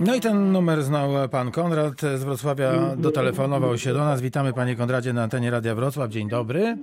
No 0.00 0.14
i 0.14 0.20
ten 0.20 0.52
numer 0.52 0.82
znał 0.82 1.10
pan 1.30 1.50
Konrad 1.50 2.00
z 2.00 2.24
Wrocławia, 2.24 2.72
dotelefonował 2.96 3.78
się 3.78 3.92
do 3.92 3.98
nas. 3.98 4.20
Witamy 4.20 4.52
panie 4.52 4.76
Konradzie 4.76 5.12
na 5.12 5.22
antenie 5.22 5.50
Radia 5.50 5.74
Wrocław. 5.74 6.10
Dzień 6.10 6.28
dobry. 6.28 6.76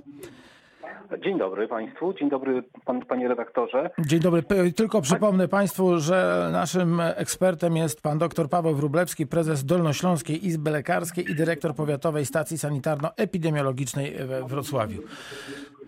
Dzień 1.24 1.38
dobry 1.38 1.68
Państwu, 1.68 2.12
dzień 2.12 2.30
dobry 2.30 2.62
pan, 2.84 3.06
panie 3.06 3.28
redaktorze. 3.28 3.90
Dzień 3.98 4.20
dobry. 4.20 4.42
Tylko 4.76 5.00
przypomnę 5.00 5.48
państwu, 5.48 5.98
że 5.98 6.48
naszym 6.52 7.00
ekspertem 7.00 7.76
jest 7.76 8.02
pan 8.02 8.18
dr 8.18 8.48
Paweł 8.48 8.74
Wróblewski, 8.74 9.26
prezes 9.26 9.64
Dolnośląskiej 9.64 10.46
Izby 10.46 10.70
Lekarskiej 10.70 11.30
i 11.30 11.34
dyrektor 11.34 11.74
Powiatowej 11.74 12.26
Stacji 12.26 12.56
Sanitarno-Epidemiologicznej 12.58 14.26
we 14.26 14.44
Wrocławiu. 14.48 15.02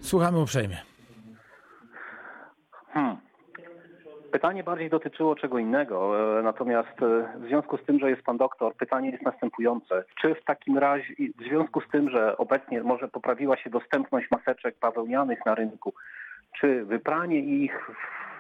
Słuchamy 0.00 0.38
uprzejmie. 0.38 0.76
Hmm. 2.92 3.23
Pytanie 4.34 4.64
bardziej 4.64 4.90
dotyczyło 4.90 5.34
czego 5.34 5.58
innego, 5.58 5.96
e, 6.38 6.42
natomiast 6.42 7.02
e, 7.02 7.38
w 7.38 7.46
związku 7.48 7.78
z 7.78 7.84
tym, 7.84 7.98
że 7.98 8.10
jest 8.10 8.22
pan 8.22 8.36
doktor, 8.36 8.74
pytanie 8.74 9.10
jest 9.10 9.22
następujące. 9.22 10.04
Czy 10.20 10.34
w 10.34 10.44
takim 10.44 10.78
razie, 10.78 11.14
w 11.38 11.42
związku 11.42 11.80
z 11.80 11.88
tym, 11.92 12.10
że 12.10 12.36
obecnie 12.36 12.82
może 12.82 13.08
poprawiła 13.08 13.56
się 13.56 13.70
dostępność 13.70 14.30
maseczek 14.30 14.76
bawełnianych 14.80 15.46
na 15.46 15.54
rynku, 15.54 15.94
czy 16.60 16.84
wypranie 16.84 17.38
ich 17.38 17.90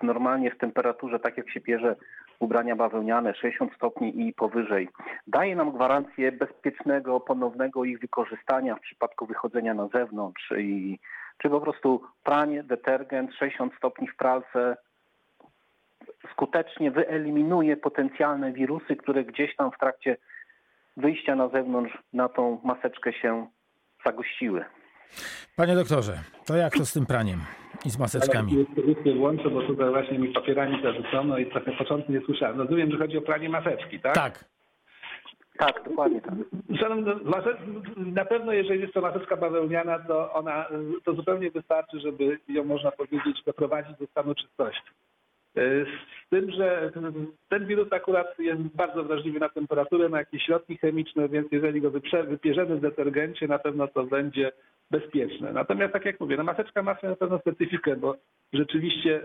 normalnie 0.02 0.50
w 0.50 0.58
temperaturze, 0.58 1.18
tak 1.18 1.36
jak 1.36 1.50
się 1.50 1.60
bierze 1.60 1.96
ubrania 2.38 2.76
bawełniane, 2.76 3.34
60 3.34 3.74
stopni 3.74 4.28
i 4.28 4.32
powyżej, 4.32 4.88
daje 5.26 5.56
nam 5.56 5.72
gwarancję 5.72 6.32
bezpiecznego, 6.32 7.20
ponownego 7.20 7.84
ich 7.84 8.00
wykorzystania 8.00 8.74
w 8.74 8.80
przypadku 8.80 9.26
wychodzenia 9.26 9.74
na 9.74 9.88
zewnątrz 9.88 10.52
i 10.58 10.98
czy 11.38 11.50
po 11.50 11.60
prostu 11.60 12.02
pranie, 12.24 12.62
detergent, 12.62 13.34
60 13.34 13.74
stopni 13.74 14.08
w 14.08 14.16
pralce 14.16 14.76
skutecznie 16.32 16.90
wyeliminuje 16.90 17.76
potencjalne 17.76 18.52
wirusy, 18.52 18.96
które 18.96 19.24
gdzieś 19.24 19.56
tam 19.56 19.70
w 19.70 19.78
trakcie 19.78 20.16
wyjścia 20.96 21.36
na 21.36 21.48
zewnątrz 21.48 21.98
na 22.12 22.28
tą 22.28 22.60
maseczkę 22.64 23.12
się 23.12 23.46
zagościły. 24.04 24.64
Panie 25.56 25.74
doktorze, 25.74 26.18
to 26.46 26.56
jak 26.56 26.72
to 26.72 26.86
z 26.86 26.92
tym 26.92 27.06
praniem 27.06 27.40
i 27.84 27.90
z 27.90 27.98
maseczkami? 27.98 28.66
Nie 29.04 29.14
włączę, 29.14 29.50
bo 29.50 29.62
tutaj 29.62 29.90
właśnie 29.90 30.18
mi 30.18 30.28
papierami 30.28 30.82
zarzucono 30.82 31.38
i 31.38 31.46
trochę 31.46 31.72
początku 31.72 32.12
nie 32.12 32.20
słyszałem. 32.20 32.58
Rozumiem, 32.60 32.90
że 32.90 32.98
chodzi 32.98 33.18
o 33.18 33.22
pranie 33.22 33.48
maseczki, 33.48 34.00
tak? 34.00 34.14
Tak. 34.14 34.44
Tak, 35.58 35.88
dokładnie 35.88 36.20
tak. 36.20 36.34
Szanowny, 36.80 37.14
mase- 37.14 37.56
na 37.96 38.24
pewno 38.24 38.52
jeżeli 38.52 38.80
jest 38.80 38.94
to 38.94 39.00
maseczka 39.00 39.36
bawełniana, 39.36 39.98
to 39.98 40.32
ona 40.32 40.66
to 41.04 41.14
zupełnie 41.14 41.50
wystarczy, 41.50 42.00
żeby 42.00 42.38
ją 42.48 42.64
można 42.64 42.90
powiedzieć 42.90 43.42
doprowadzić 43.46 43.98
do 43.98 44.06
stanu 44.06 44.34
czystości. 44.34 44.90
Y, 45.58 45.86
Z 46.26 46.28
tym, 46.30 46.50
że 46.50 46.90
ten 47.48 47.66
wirus 47.66 47.92
akurat 47.92 48.38
jest 48.38 48.60
bardzo 48.62 49.04
wrażliwy 49.04 49.40
na 49.40 49.48
temperaturę, 49.48 50.08
na 50.08 50.18
jakieś 50.18 50.42
środki 50.42 50.76
chemiczne, 50.76 51.28
więc 51.28 51.52
jeżeli 51.52 51.80
go 51.80 51.90
wypierzemy 52.26 52.76
w 52.76 52.80
detergencie, 52.80 53.48
na 53.48 53.58
pewno 53.58 53.88
to 53.88 54.04
będzie 54.04 54.52
bezpieczne. 54.90 55.52
Natomiast 55.52 55.92
tak 55.92 56.04
jak 56.04 56.20
mówię, 56.20 56.36
no 56.36 56.44
maseczka 56.44 56.82
ma 56.82 56.94
swoją 56.96 57.16
pewną 57.16 57.38
specyfikę, 57.38 57.96
bo 57.96 58.16
rzeczywiście 58.52 59.20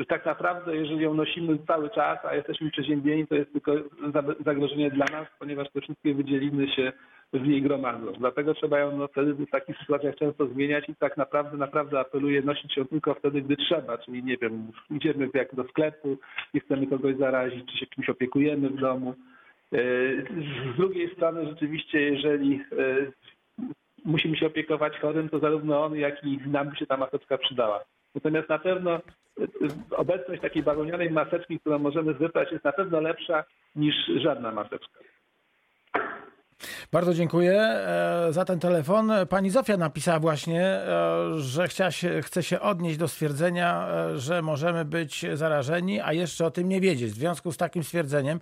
y, 0.00 0.04
tak 0.08 0.26
naprawdę 0.26 0.76
jeżeli 0.76 1.00
ją 1.00 1.14
nosimy 1.14 1.58
cały 1.66 1.90
czas, 1.90 2.18
a 2.24 2.34
jesteśmy 2.34 2.70
przeziębieni, 2.70 3.26
to 3.26 3.34
jest 3.34 3.52
tylko 3.52 3.72
za- 4.14 4.34
zagrożenie 4.44 4.90
dla 4.90 5.06
nas, 5.12 5.28
ponieważ 5.38 5.70
te 5.72 5.80
wszystkie 5.80 6.14
wydzieliny 6.14 6.68
się 6.68 6.92
w 7.32 7.48
niej 7.48 7.62
gromadzą. 7.62 8.12
Dlatego 8.12 8.54
trzeba 8.54 8.78
ją 8.78 8.96
no, 8.96 9.08
wtedy 9.08 9.34
w 9.34 9.50
takich 9.50 9.78
sytuacjach 9.78 10.14
często 10.14 10.46
zmieniać 10.46 10.88
i 10.88 10.96
tak 10.96 11.16
naprawdę, 11.16 11.56
naprawdę 11.56 12.00
apeluję 12.00 12.42
nosić 12.42 12.76
ją 12.76 12.84
tylko 12.84 13.14
wtedy, 13.14 13.42
gdy 13.42 13.56
trzeba, 13.56 13.98
czyli 13.98 14.24
nie 14.24 14.36
wiem, 14.36 14.72
idziemy 14.90 15.28
jak 15.34 15.54
do 15.54 15.64
sklepu 15.64 16.18
i 16.54 16.60
chcemy 16.60 16.86
kogoś 16.86 17.16
zarazić, 17.16 17.72
czy 17.72 17.78
się 17.78 17.86
kimś 17.86 18.08
opiekujemy 18.08 18.68
w 18.70 18.80
domu. 18.80 19.14
E, 19.72 19.78
Z 20.72 20.76
drugiej 20.76 21.14
strony 21.14 21.46
rzeczywiście, 21.46 22.00
jeżeli 22.00 22.54
e, 22.54 23.12
musimy 24.04 24.36
się 24.36 24.46
opiekować 24.46 24.98
chorym, 24.98 25.28
to 25.28 25.38
zarówno 25.38 25.84
on, 25.84 25.96
jak 25.96 26.24
i 26.24 26.38
nam 26.46 26.70
by 26.70 26.76
się 26.76 26.86
ta 26.86 26.96
maseczka 26.96 27.38
przydała. 27.38 27.84
Natomiast 28.14 28.48
na 28.48 28.58
pewno 28.58 28.94
e, 28.94 29.00
obecność 29.90 30.42
takiej 30.42 30.62
bawełnianej 30.62 31.10
maseczki, 31.10 31.60
którą 31.60 31.78
możemy 31.78 32.14
wybrać, 32.14 32.52
jest 32.52 32.64
na 32.64 32.72
pewno 32.72 33.00
lepsza 33.00 33.44
niż 33.76 33.94
żadna 34.16 34.52
maseczka. 34.52 35.00
Bardzo 36.92 37.14
dziękuję 37.14 37.60
e, 37.60 38.28
za 38.30 38.44
ten 38.44 38.60
telefon. 38.60 39.12
Pani 39.28 39.50
Zofia 39.50 39.76
napisała 39.76 40.20
właśnie, 40.20 40.64
e, 40.64 41.38
że 41.38 41.68
chcia 41.68 41.90
się, 41.90 42.22
chce 42.22 42.42
się 42.42 42.60
odnieść 42.60 42.98
do 42.98 43.08
stwierdzenia, 43.08 43.88
e, 43.88 44.18
że 44.18 44.42
możemy 44.42 44.84
być 44.84 45.26
zarażeni, 45.34 46.00
a 46.00 46.12
jeszcze 46.12 46.46
o 46.46 46.50
tym 46.50 46.68
nie 46.68 46.80
wiedzieć. 46.80 47.12
W 47.12 47.14
związku 47.14 47.52
z 47.52 47.56
takim 47.56 47.84
stwierdzeniem 47.84 48.40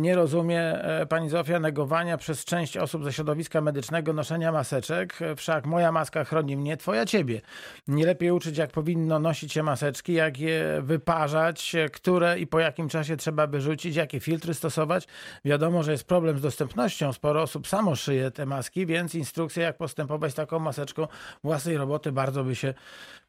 nie 0.00 0.14
rozumie 0.14 0.78
pani 1.08 1.30
Zofia 1.30 1.60
negowania 1.60 2.16
przez 2.16 2.44
część 2.44 2.76
osób 2.76 3.04
ze 3.04 3.12
środowiska 3.12 3.60
medycznego 3.60 4.12
noszenia 4.12 4.52
maseczek. 4.52 5.18
Wszak 5.36 5.66
moja 5.66 5.92
maska 5.92 6.24
chroni 6.24 6.56
mnie, 6.56 6.76
twoja 6.76 7.06
ciebie. 7.06 7.40
Nie 7.88 8.06
lepiej 8.06 8.30
uczyć, 8.30 8.58
jak 8.58 8.70
powinno 8.70 9.18
nosić 9.18 9.52
się 9.52 9.62
maseczki, 9.62 10.12
jak 10.12 10.38
je 10.38 10.82
wyparzać, 10.82 11.76
które 11.92 12.38
i 12.38 12.46
po 12.46 12.60
jakim 12.60 12.88
czasie 12.88 13.16
trzeba 13.16 13.46
by 13.46 13.60
rzucić, 13.60 13.96
jakie 13.96 14.20
filtry 14.20 14.54
stosować. 14.54 15.08
Wiadomo, 15.44 15.82
że 15.82 15.92
jest 15.92 16.04
problem 16.04 16.38
z 16.38 16.42
dostępnością. 16.42 17.12
Sporo 17.12 17.41
osób 17.42 17.68
samo 17.68 17.96
szyje 17.96 18.30
te 18.30 18.46
maski, 18.46 18.86
więc 18.86 19.14
instrukcja, 19.14 19.62
jak 19.62 19.76
postępować 19.76 20.32
z 20.32 20.34
taką 20.34 20.58
maseczką 20.58 21.08
własnej 21.44 21.76
roboty 21.76 22.12
bardzo 22.12 22.44
by 22.44 22.56
się 22.56 22.74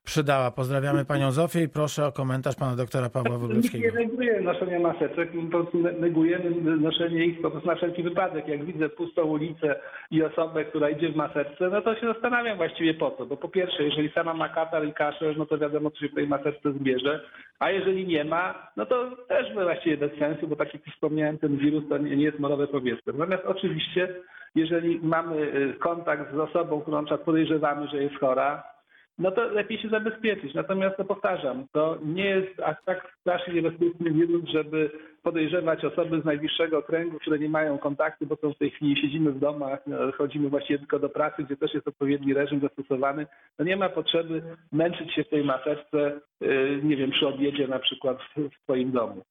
przydała. 0.05 0.51
Pozdrawiamy 0.51 1.05
panią 1.05 1.31
Zofię 1.31 1.63
i 1.63 1.69
proszę 1.69 2.05
o 2.07 2.11
komentarz 2.11 2.55
pana 2.55 2.75
doktora 2.75 3.09
Pawła 3.09 3.31
Nikt 3.31 3.41
nie 3.41 3.47
Wróblewskiego. 3.47 3.93
neguje 3.99 4.41
noszenia 4.41 4.79
maseczek, 4.79 5.29
po 5.31 5.49
prostu 5.49 5.77
ne- 5.79 5.91
negujemy 5.91 6.49
noszenie 6.77 7.25
ich 7.25 7.41
po 7.41 7.51
prostu 7.51 7.67
na 7.67 7.75
wszelki 7.75 8.03
wypadek. 8.03 8.47
Jak 8.47 8.65
widzę 8.65 8.89
pustą 8.89 9.21
ulicę 9.23 9.75
i 10.11 10.23
osobę, 10.23 10.65
która 10.65 10.89
idzie 10.89 11.09
w 11.11 11.15
maseczce, 11.15 11.69
no 11.69 11.81
to 11.81 11.95
się 11.95 12.07
zastanawiam 12.13 12.57
właściwie 12.57 12.93
po 12.93 13.11
co. 13.11 13.25
Bo 13.25 13.37
po 13.37 13.49
pierwsze, 13.49 13.83
jeżeli 13.83 14.09
sama 14.11 14.33
ma 14.33 14.49
katar 14.49 14.85
i 14.87 14.93
kaszel, 14.93 15.35
no 15.37 15.45
to 15.45 15.57
wiadomo, 15.57 15.91
co 15.91 15.99
się 15.99 16.09
w 16.09 16.15
tej 16.15 16.27
maseczce 16.27 16.71
zbierze. 16.73 17.21
A 17.59 17.71
jeżeli 17.71 18.07
nie 18.07 18.23
ma, 18.25 18.67
no 18.77 18.85
to 18.85 19.11
też 19.27 19.53
właściwie 19.53 19.97
bez 19.97 20.19
sensu, 20.19 20.47
bo 20.47 20.55
tak 20.55 20.73
jak 20.73 20.83
wspomniałem, 20.93 21.37
ten 21.37 21.57
wirus 21.57 21.83
to 21.89 21.97
nie 21.97 22.23
jest 22.25 22.39
morowe 22.39 22.67
powietrze. 22.67 23.11
Natomiast 23.13 23.43
oczywiście, 23.45 24.15
jeżeli 24.55 24.99
mamy 25.03 25.35
y, 25.35 25.73
kontakt 25.79 26.35
z 26.35 26.39
osobą, 26.39 26.81
którą 26.81 27.05
podejrzewamy, 27.05 27.87
że 27.87 28.03
jest 28.03 28.15
chora, 28.19 28.72
no 29.17 29.31
to 29.31 29.43
lepiej 29.43 29.81
się 29.81 29.89
zabezpieczyć. 29.89 30.53
Natomiast 30.53 30.97
to 30.97 31.05
powtarzam, 31.05 31.65
to 31.71 31.97
nie 32.05 32.25
jest 32.25 32.59
aż 32.59 32.75
tak 32.85 33.13
strasznie 33.21 33.53
niebezpieczny 33.53 34.11
wirus, 34.11 34.49
żeby 34.49 34.91
podejrzewać 35.23 35.85
osoby 35.85 36.21
z 36.21 36.25
najbliższego 36.25 36.83
kręgu, 36.83 37.19
które 37.19 37.39
nie 37.39 37.49
mają 37.49 37.77
kontaktu, 37.77 38.25
bo 38.27 38.35
w 38.35 38.57
tej 38.57 38.71
chwili 38.71 39.01
siedzimy 39.01 39.31
w 39.31 39.39
domach, 39.39 39.79
no, 39.87 39.97
chodzimy 40.17 40.49
właściwie 40.49 40.79
tylko 40.79 40.99
do 40.99 41.09
pracy, 41.09 41.43
gdzie 41.43 41.57
też 41.57 41.73
jest 41.73 41.87
odpowiedni 41.87 42.33
reżim 42.33 42.59
zastosowany. 42.59 43.27
No 43.59 43.65
nie 43.65 43.77
ma 43.77 43.89
potrzeby 43.89 44.43
męczyć 44.71 45.13
się 45.13 45.23
w 45.23 45.29
tej 45.29 45.43
maseczce, 45.43 46.19
yy, 46.41 46.79
nie 46.83 46.97
wiem, 46.97 47.11
przy 47.11 47.27
obiedzie 47.27 47.67
na 47.67 47.79
przykład 47.79 48.17
w, 48.35 48.63
swoim 48.63 48.91
domu. 48.91 49.21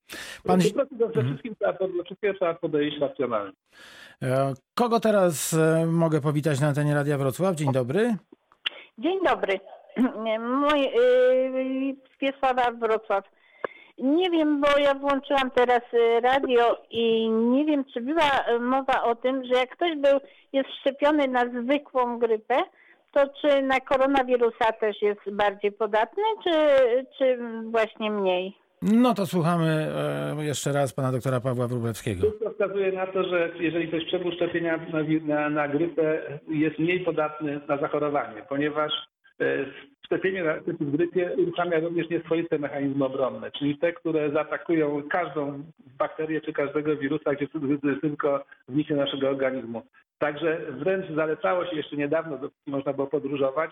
Pan- 0.47 0.61
Po 0.61 0.75
prostu 0.75 0.97
do, 0.97 1.09
do, 1.09 1.23
wszystkim 1.23 1.55
trzeba, 1.55 1.73
do 1.73 2.05
wszystkiego 2.05 2.35
trzeba 2.39 2.55
podejść 2.55 2.99
racjonalnie. 3.01 3.53
E, 4.23 4.55
Kogo 4.75 5.01
teraz 5.01 5.55
e, 5.55 5.87
mogę 5.87 6.21
powitać 6.21 6.61
na 6.61 6.67
antenie 6.69 6.95
Radia 6.95 7.19
Wrocław? 7.19 7.57
Dzień 7.57 7.73
dobry. 7.73 8.15
Dzień 9.03 9.19
dobry. 9.25 9.61
Mój 10.41 10.81
yy, 10.81 11.97
Piesława 12.19 12.71
Wrocław. 12.71 13.25
Nie 13.99 14.31
wiem, 14.31 14.61
bo 14.61 14.79
ja 14.79 14.95
włączyłam 14.95 15.51
teraz 15.51 15.83
y, 15.95 16.21
radio 16.21 16.83
i 16.91 17.29
nie 17.31 17.65
wiem, 17.65 17.85
czy 17.85 18.01
była 18.01 18.45
y, 18.49 18.61
mowa 18.61 19.03
o 19.03 19.15
tym, 19.15 19.45
że 19.45 19.55
jak 19.55 19.71
ktoś 19.71 19.97
był, 19.97 20.21
jest 20.53 20.69
szczepiony 20.81 21.29
na 21.29 21.45
zwykłą 21.47 22.19
grypę, 22.19 22.57
to 23.13 23.21
czy 23.41 23.63
na 23.63 23.81
koronawirusa 23.81 24.73
też 24.81 25.03
jest 25.03 25.31
bardziej 25.31 25.73
podatny, 25.73 26.23
czy, 26.45 26.53
czy 27.19 27.39
właśnie 27.71 28.11
mniej? 28.11 28.62
No 28.83 29.15
to 29.15 29.27
słuchamy 29.27 29.89
e, 30.39 30.45
jeszcze 30.45 30.73
raz 30.73 30.93
pana 30.93 31.13
doktora 31.13 31.41
Pawła 31.41 31.69
Wróblewskiego. 31.69 32.21
Wszystko 32.21 32.51
wskazuje 32.51 32.93
na 32.93 33.07
to, 33.07 33.25
że 33.25 33.51
jeżeli 33.61 33.89
ktoś 33.89 34.05
przebył 34.05 34.33
szczepienia 34.33 34.77
na, 34.77 35.03
na, 35.25 35.51
na 35.51 35.69
grypę, 35.69 36.23
jest 36.49 36.79
mniej 36.79 37.01
podatny 37.01 37.61
na 37.69 37.77
zachorowanie, 37.77 38.43
ponieważ 38.49 38.93
e, 39.41 39.45
szczepienie 40.05 40.45
na 40.45 40.55
grypie 40.81 41.31
uruchamia 41.37 41.81
również 41.81 42.11
nieswoiste 42.11 42.59
mechanizmy 42.59 43.05
obronne, 43.05 43.51
czyli 43.51 43.79
te, 43.79 43.93
które 43.93 44.31
zaatakują 44.31 45.03
każdą 45.11 45.65
bakterię 45.99 46.41
czy 46.41 46.53
każdego 46.53 46.97
wirusa, 46.97 47.35
gdzie 47.35 47.49
tylko 48.01 48.45
wniknie 48.69 48.97
naszego 48.97 49.29
organizmu. 49.29 49.83
Także 50.19 50.59
wręcz 50.71 51.11
zalecało 51.17 51.67
się 51.67 51.77
jeszcze 51.77 51.97
niedawno, 51.97 52.39
można 52.67 52.93
było 52.93 53.07
podróżować, 53.07 53.71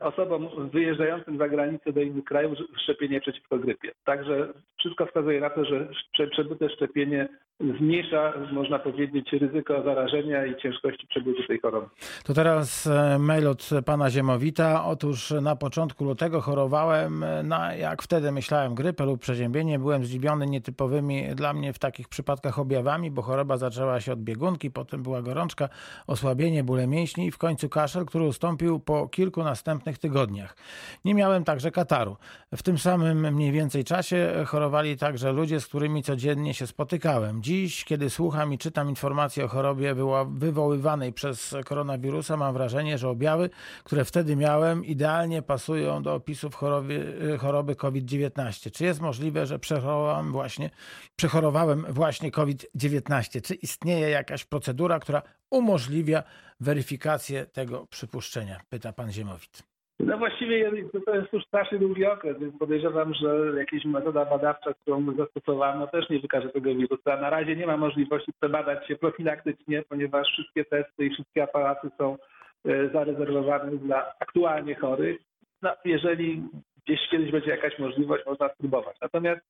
osobom 0.00 0.48
wyjeżdżającym 0.72 1.38
za 1.38 1.48
granicę 1.48 1.92
do 1.92 2.00
innych 2.00 2.24
krajów 2.24 2.58
szczepienie 2.82 3.20
przeciwko 3.20 3.58
grypie. 3.58 3.92
Także 4.04 4.48
wszystko 4.78 5.06
wskazuje 5.06 5.40
na 5.40 5.50
to, 5.50 5.64
że 5.64 5.88
przebyte 6.30 6.70
szczepienie 6.70 7.28
zmniejsza, 7.60 8.32
można 8.52 8.78
powiedzieć, 8.78 9.32
ryzyko 9.32 9.82
zarażenia 9.82 10.46
i 10.46 10.56
ciężkości 10.56 11.06
przebytu 11.06 11.42
tej 11.48 11.60
choroby. 11.60 11.86
To 12.24 12.34
teraz 12.34 12.86
e, 12.86 13.18
mail 13.18 13.48
od 13.48 13.70
pana 13.86 14.10
Ziemowita. 14.10 14.84
Otóż 14.84 15.30
na 15.30 15.56
początku 15.56 16.04
lutego 16.04 16.40
chorowałem 16.40 17.24
na, 17.44 17.74
jak 17.74 18.02
wtedy 18.02 18.32
myślałem, 18.32 18.74
grypę 18.74 19.04
lub 19.04 19.20
przeziębienie. 19.20 19.78
Byłem 19.78 20.04
zdziwiony 20.04 20.46
nietypowymi 20.46 21.22
dla 21.34 21.52
mnie 21.52 21.72
w 21.72 21.78
takich 21.78 22.08
przypadkach 22.08 22.58
objawami, 22.58 23.10
bo 23.10 23.22
choroba 23.22 23.56
zaczęła 23.56 24.00
się 24.00 24.12
od 24.12 24.20
biegunki, 24.20 24.70
potem 24.70 25.02
była 25.02 25.22
gorączka, 25.22 25.68
osłabienie, 26.06 26.64
bóle 26.64 26.86
mięśni 26.86 27.26
i 27.26 27.30
w 27.30 27.38
końcu 27.38 27.68
kaszel, 27.68 28.04
który 28.04 28.24
ustąpił 28.24 28.80
po 28.80 29.08
kilku 29.08 29.42
następnych 29.66 29.98
tygodniach. 29.98 30.56
Nie 31.04 31.14
miałem 31.14 31.44
także 31.44 31.70
kataru. 31.70 32.16
W 32.56 32.62
tym 32.62 32.78
samym 32.78 33.34
mniej 33.34 33.52
więcej 33.52 33.84
czasie 33.84 34.44
chorowali 34.46 34.96
także 34.96 35.32
ludzie, 35.32 35.60
z 35.60 35.66
którymi 35.66 36.02
codziennie 36.02 36.54
się 36.54 36.66
spotykałem. 36.66 37.42
Dziś, 37.42 37.84
kiedy 37.84 38.10
słucham 38.10 38.52
i 38.52 38.58
czytam 38.58 38.88
informacje 38.88 39.44
o 39.44 39.48
chorobie 39.48 39.94
wywoływanej 40.28 41.12
przez 41.12 41.54
koronawirusa, 41.64 42.36
mam 42.36 42.54
wrażenie, 42.54 42.98
że 42.98 43.08
objawy, 43.08 43.50
które 43.84 44.04
wtedy 44.04 44.36
miałem, 44.36 44.84
idealnie 44.84 45.42
pasują 45.42 46.02
do 46.02 46.14
opisów 46.14 46.54
choroby, 46.54 47.38
choroby 47.40 47.76
COVID-19. 47.76 48.70
Czy 48.70 48.84
jest 48.84 49.00
możliwe, 49.00 49.46
że 49.46 49.58
przechorowałem 49.58 50.32
właśnie, 50.32 50.70
przechorowałem 51.16 51.86
właśnie 51.88 52.30
COVID-19? 52.30 53.42
Czy 53.42 53.54
istnieje 53.54 54.10
jakaś 54.10 54.44
procedura, 54.44 54.98
która 54.98 55.22
umożliwia 55.50 56.22
weryfikację 56.60 57.46
tego 57.46 57.86
przypuszczenia? 57.90 58.60
Pyta 58.70 58.92
pan 58.92 59.12
Ziemowit. 59.12 59.62
No 60.00 60.18
właściwie 60.18 60.70
to 61.06 61.14
jest 61.14 61.32
już 61.32 61.44
strasznie 61.44 61.78
długi 61.78 62.06
okres, 62.06 62.38
więc 62.40 62.58
podejrzewam, 62.58 63.14
że 63.14 63.52
jakaś 63.56 63.84
metoda 63.84 64.24
badawcza, 64.24 64.74
którą 64.74 65.16
zastosowano 65.16 65.86
też 65.86 66.10
nie 66.10 66.20
wykaże 66.20 66.48
tego 66.48 66.74
wirusa. 66.74 67.16
Na 67.20 67.30
razie 67.30 67.56
nie 67.56 67.66
ma 67.66 67.76
możliwości 67.76 68.32
przebadać 68.40 68.88
się 68.88 68.96
profilaktycznie, 68.96 69.82
ponieważ 69.88 70.28
wszystkie 70.28 70.64
testy 70.64 71.06
i 71.06 71.10
wszystkie 71.10 71.42
aparaty 71.42 71.88
są 71.98 72.16
e, 72.64 72.88
zarezerwowane 72.88 73.76
dla 73.76 74.12
aktualnie 74.20 74.74
chorych. 74.74 75.20
No, 75.62 75.70
jeżeli 75.84 76.42
gdzieś 76.86 77.00
kiedyś 77.10 77.30
będzie 77.30 77.50
jakaś 77.50 77.78
możliwość, 77.78 78.26
można 78.26 78.48
spróbować. 78.48 78.96
Natomiast 79.02 79.40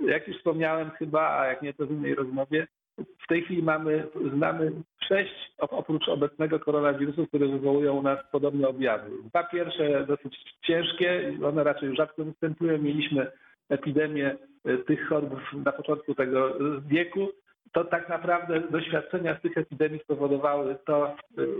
jak 0.00 0.28
już 0.28 0.36
wspomniałem 0.36 0.90
chyba, 0.90 1.38
a 1.38 1.46
jak 1.46 1.62
nie 1.62 1.74
to 1.74 1.86
w 1.86 1.90
innej 1.90 2.14
rozmowie, 2.14 2.66
w 2.98 3.26
tej 3.28 3.42
chwili 3.42 3.62
mamy, 3.62 4.06
znamy 4.34 4.72
sześć 5.08 5.52
oprócz 5.58 6.08
obecnego 6.08 6.60
koronawirusu, 6.60 7.26
które 7.26 7.48
wywołują 7.48 7.92
u 7.92 8.02
nas 8.02 8.18
podobne 8.32 8.68
objawy. 8.68 9.10
Dwa 9.24 9.44
pierwsze 9.44 10.06
dosyć 10.06 10.38
ciężkie, 10.62 11.32
one 11.44 11.64
raczej 11.64 11.96
rzadko 11.96 12.24
występują. 12.24 12.78
Mieliśmy 12.78 13.30
epidemię 13.68 14.36
e, 14.64 14.78
tych 14.78 15.08
chorób 15.08 15.40
na 15.64 15.72
początku 15.72 16.14
tego 16.14 16.54
wieku. 16.86 17.28
To 17.72 17.84
tak 17.84 18.08
naprawdę 18.08 18.60
doświadczenia 18.60 19.38
z 19.38 19.42
tych 19.42 19.58
epidemii 19.58 20.00
spowodowały 20.00 20.76
to, 20.86 21.06
e, 21.08 21.14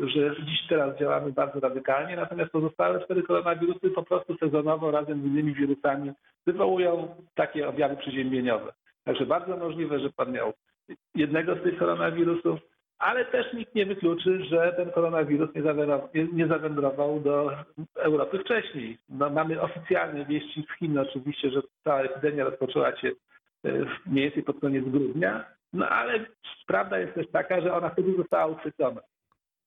że 0.08 0.36
dziś 0.46 0.68
teraz 0.68 0.98
działamy 0.98 1.32
bardzo 1.32 1.60
radykalnie, 1.60 2.16
natomiast 2.16 2.52
pozostałe 2.52 3.04
cztery 3.04 3.22
koronawirusy 3.22 3.90
po 3.90 4.02
prostu 4.02 4.36
sezonowo 4.36 4.90
razem 4.90 5.22
z 5.22 5.24
innymi 5.24 5.54
wirusami 5.54 6.12
wywołują 6.46 7.14
takie 7.34 7.68
objawy 7.68 7.96
przeziębieniowe. 7.96 8.72
Także 9.04 9.26
bardzo 9.26 9.56
możliwe, 9.56 10.00
że 10.00 10.10
pan 10.10 10.32
miał 10.32 10.52
jednego 11.14 11.54
z 11.54 11.62
tych 11.62 11.78
koronawirusów, 11.78 12.60
ale 12.98 13.24
też 13.24 13.52
nikt 13.52 13.74
nie 13.74 13.86
wykluczy, 13.86 14.44
że 14.44 14.72
ten 14.76 14.90
koronawirus 14.90 15.54
nie 15.54 15.62
zawędrował, 15.62 16.08
nie 16.32 16.46
zawędrował 16.46 17.20
do 17.20 17.50
Europy 17.94 18.38
wcześniej. 18.38 18.98
No, 19.08 19.30
mamy 19.30 19.60
oficjalne 19.60 20.24
wieści 20.24 20.66
z 20.70 20.78
Chin 20.78 20.98
oczywiście, 20.98 21.50
że 21.50 21.62
ta 21.82 22.02
epidemia 22.02 22.44
rozpoczęła 22.44 22.96
się 22.96 23.08
e, 23.64 23.70
mniej 24.06 24.24
więcej 24.24 24.42
pod 24.42 24.60
koniec 24.60 24.84
grudnia, 24.84 25.44
no 25.72 25.88
ale 25.88 26.24
prawda 26.66 26.98
jest 26.98 27.14
też 27.14 27.26
taka, 27.32 27.60
że 27.60 27.74
ona 27.74 27.90
wtedy 27.90 28.16
została 28.16 28.46
uchwycona. 28.46 29.00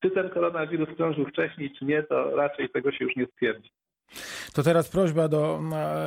Czy 0.02 0.12
ten 0.12 0.30
koronawirus 0.30 0.90
krążył 0.98 1.26
wcześniej, 1.26 1.72
czy 1.80 1.86
nie, 1.86 2.04
to 2.04 2.36
raczej 2.36 2.70
tego 2.70 2.92
się 2.92 3.06
już 3.06 3.16
nie 3.16 3.26
stwierdzi. 3.26 3.70
To 4.54 4.64
teraz 4.64 4.90
prośba 4.90 5.28
do 5.28 5.60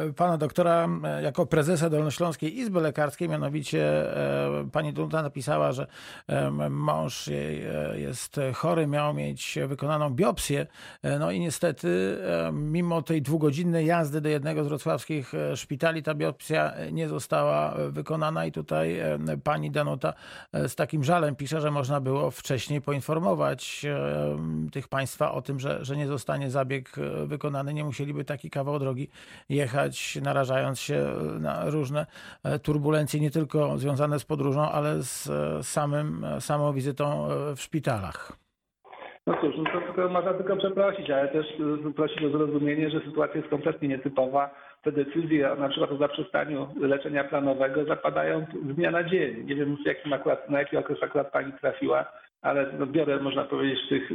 e, 0.08 0.12
pana 0.12 0.38
doktora, 0.38 0.88
e, 1.04 1.22
jako 1.22 1.46
prezesa 1.46 1.90
Dolnośląskiej 1.90 2.58
Izby 2.58 2.80
Lekarskiej, 2.80 3.28
mianowicie 3.28 4.16
e, 4.16 4.68
pani 4.72 4.92
Dunta 4.92 5.22
napisała, 5.22 5.72
że 5.72 5.86
mąż 6.70 7.26
jej 7.26 7.62
jest 7.94 8.40
chory, 8.54 8.86
miał 8.86 9.14
mieć 9.14 9.58
wykonaną 9.66 10.10
biopsję, 10.10 10.66
no 11.20 11.30
i 11.30 11.40
niestety 11.40 12.18
mimo 12.52 13.02
tej 13.02 13.22
dwugodzinnej 13.22 13.86
jazdy 13.86 14.20
do 14.20 14.28
jednego 14.28 14.64
z 14.64 14.68
wrocławskich 14.68 15.32
szpitali 15.54 16.02
ta 16.02 16.14
biopsja 16.14 16.72
nie 16.92 17.08
została 17.08 17.74
wykonana. 17.90 18.46
I 18.46 18.52
tutaj 18.52 19.00
pani 19.44 19.70
Danuta 19.70 20.14
z 20.52 20.74
takim 20.74 21.04
żalem 21.04 21.36
pisze, 21.36 21.60
że 21.60 21.70
można 21.70 22.00
było 22.00 22.30
wcześniej 22.30 22.80
poinformować 22.80 23.86
tych 24.72 24.88
państwa 24.88 25.32
o 25.32 25.42
tym, 25.42 25.60
że, 25.60 25.84
że 25.84 25.96
nie 25.96 26.06
zostanie 26.06 26.50
zabieg 26.50 26.96
wykonany, 27.26 27.74
nie 27.74 27.84
musieliby 27.84 28.24
taki 28.30 28.50
kawał 28.50 28.78
drogi 28.78 29.08
jechać, 29.48 30.18
narażając 30.22 30.80
się 30.80 30.98
na 31.40 31.70
różne 31.70 32.06
e, 32.44 32.58
turbulencje, 32.58 33.20
nie 33.20 33.30
tylko 33.30 33.78
związane 33.78 34.18
z 34.18 34.24
podróżą, 34.24 34.60
ale 34.60 35.02
z 35.02 35.30
e, 35.30 35.62
samym, 35.62 36.24
e, 36.24 36.40
samą 36.40 36.72
wizytą 36.72 37.28
w 37.56 37.60
szpitalach. 37.60 38.32
No 39.26 39.34
cóż, 39.40 39.54
no 39.56 39.64
to 39.64 39.80
tylko, 39.80 40.08
można 40.08 40.34
tylko 40.34 40.56
przeprosić, 40.56 41.10
ale 41.10 41.28
też 41.28 41.46
prosić 41.96 42.22
o 42.24 42.30
zrozumienie, 42.30 42.90
że 42.90 43.00
sytuacja 43.00 43.36
jest 43.36 43.50
kompletnie 43.50 43.88
nietypowa. 43.88 44.50
Te 44.82 44.92
decyzje 44.92 45.56
na 45.58 45.68
przykład 45.68 45.92
o 45.92 45.96
zaprzestaniu 45.96 46.68
leczenia 46.80 47.24
planowego 47.24 47.84
zapadają 47.84 48.46
z 48.72 48.74
dnia 48.76 48.90
na 48.90 49.04
dzień. 49.04 49.46
Nie 49.46 49.54
wiem, 49.54 49.76
jakim 49.86 50.12
akurat, 50.12 50.50
na 50.50 50.58
jaki 50.58 50.76
okres 50.76 51.02
akurat 51.02 51.32
pani 51.32 51.52
trafiła 51.52 52.06
ale 52.42 52.72
no 52.78 52.86
biorę, 52.86 53.20
można 53.20 53.44
powiedzieć, 53.44 53.78
w 53.86 53.88
tych 53.88 54.10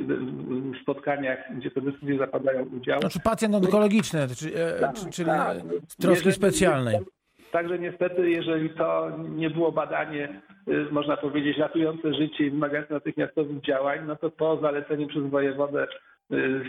spotkaniach, 0.82 1.40
gdzie 1.58 1.72
te 1.72 1.82
decyzje 1.82 2.18
zapadają 2.18 2.66
udział. 2.66 3.00
Znaczy 3.00 3.20
pacjent 3.20 3.56
onkologiczny, 3.56 4.28
czyli, 4.38 4.54
e, 4.56 4.80
tak, 4.80 4.96
czyli 5.12 5.30
tak. 5.30 5.58
troski 6.00 6.32
specjalnej. 6.32 7.00
Także 7.52 7.80
niestety, 7.80 8.30
jeżeli 8.30 8.70
to 8.70 9.12
nie 9.30 9.50
było 9.50 9.72
badanie, 9.72 10.42
y, 10.68 10.88
można 10.92 11.18
powiedzieć, 11.18 11.58
ratujące 11.58 12.14
życie 12.14 12.46
i 12.46 12.52
wymagające 12.52 12.94
natychmiastowych 12.94 13.62
działań, 13.62 14.00
no 14.08 14.16
to 14.16 14.30
po 14.30 14.58
zaleceniu 14.58 15.08
przez 15.08 15.24
wojewodę 15.24 15.88
y, 16.34 16.62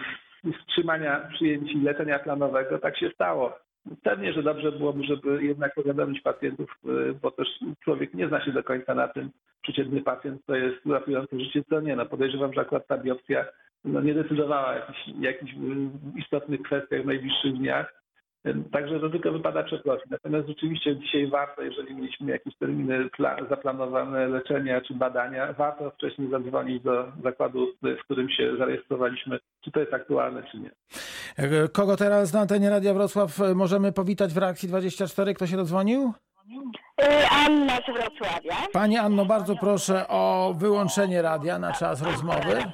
wstrzymania 0.60 1.28
przyjęć 1.34 1.72
i 1.72 1.80
leczenia 1.80 2.18
planowego 2.18 2.78
tak 2.78 2.98
się 2.98 3.10
stało. 3.10 3.58
Pewnie, 4.02 4.32
że 4.32 4.42
dobrze 4.42 4.72
byłoby, 4.72 5.04
żeby 5.04 5.44
jednak 5.44 5.74
powiadomić 5.74 6.20
pacjentów, 6.20 6.70
y, 6.84 7.14
bo 7.22 7.30
też 7.30 7.48
człowiek 7.84 8.14
nie 8.14 8.28
zna 8.28 8.44
się 8.44 8.52
do 8.52 8.64
końca 8.64 8.94
na 8.94 9.08
tym, 9.08 9.30
przeciętny 9.62 10.02
pacjent 10.02 10.46
to 10.46 10.56
jest 10.56 10.86
ratujący 10.86 11.40
życie, 11.40 11.62
co 11.70 11.80
nie. 11.80 11.96
No 11.96 12.06
podejrzewam, 12.06 12.52
że 12.52 12.60
akurat 12.60 12.86
ta 12.86 12.98
biopsja 12.98 13.46
no, 13.84 14.00
nie 14.00 14.14
decydowała 14.14 14.68
o 14.68 14.72
jakichś, 14.72 15.08
jakichś 15.20 15.52
istotnych 16.16 16.62
kwestiach 16.62 17.02
w 17.02 17.06
najbliższych 17.06 17.54
dniach. 17.54 18.02
Także 18.72 19.00
to 19.00 19.10
tylko 19.10 19.32
wypada 19.32 19.62
przeprosić. 19.62 20.10
Natomiast 20.10 20.48
rzeczywiście 20.48 20.96
dzisiaj 20.96 21.26
warto, 21.26 21.62
jeżeli 21.62 21.94
mieliśmy 21.94 22.32
jakieś 22.32 22.56
terminy 22.56 23.08
zaplanowane 23.50 24.28
leczenia 24.28 24.80
czy 24.80 24.94
badania, 24.94 25.52
warto 25.52 25.90
wcześniej 25.90 26.30
zadzwonić 26.30 26.82
do 26.82 27.12
zakładu, 27.24 27.66
w 27.82 28.04
którym 28.04 28.30
się 28.30 28.56
zarejestrowaliśmy, 28.58 29.38
czy 29.64 29.70
to 29.70 29.80
jest 29.80 29.94
aktualne, 29.94 30.42
czy 30.50 30.58
nie. 30.58 30.70
Kogo 31.72 31.96
teraz 31.96 32.32
na 32.32 32.40
antenie 32.40 32.70
Radia 32.70 32.94
Wrocław 32.94 33.38
możemy 33.54 33.92
powitać 33.92 34.32
w 34.32 34.36
reakcji 34.36 34.68
24? 34.68 35.34
Kto 35.34 35.46
się 35.46 35.56
dodzwonił? 35.56 36.12
Y, 37.02 37.28
Anna 37.30 37.76
z 37.76 37.86
Wrocławia. 37.86 38.54
Pani 38.72 38.96
Anno, 38.96 39.24
bardzo 39.24 39.56
proszę 39.56 40.08
o 40.08 40.54
wyłączenie 40.58 41.22
radia 41.22 41.58
na 41.58 41.72
czas 41.72 42.02
rozmowy. 42.02 42.64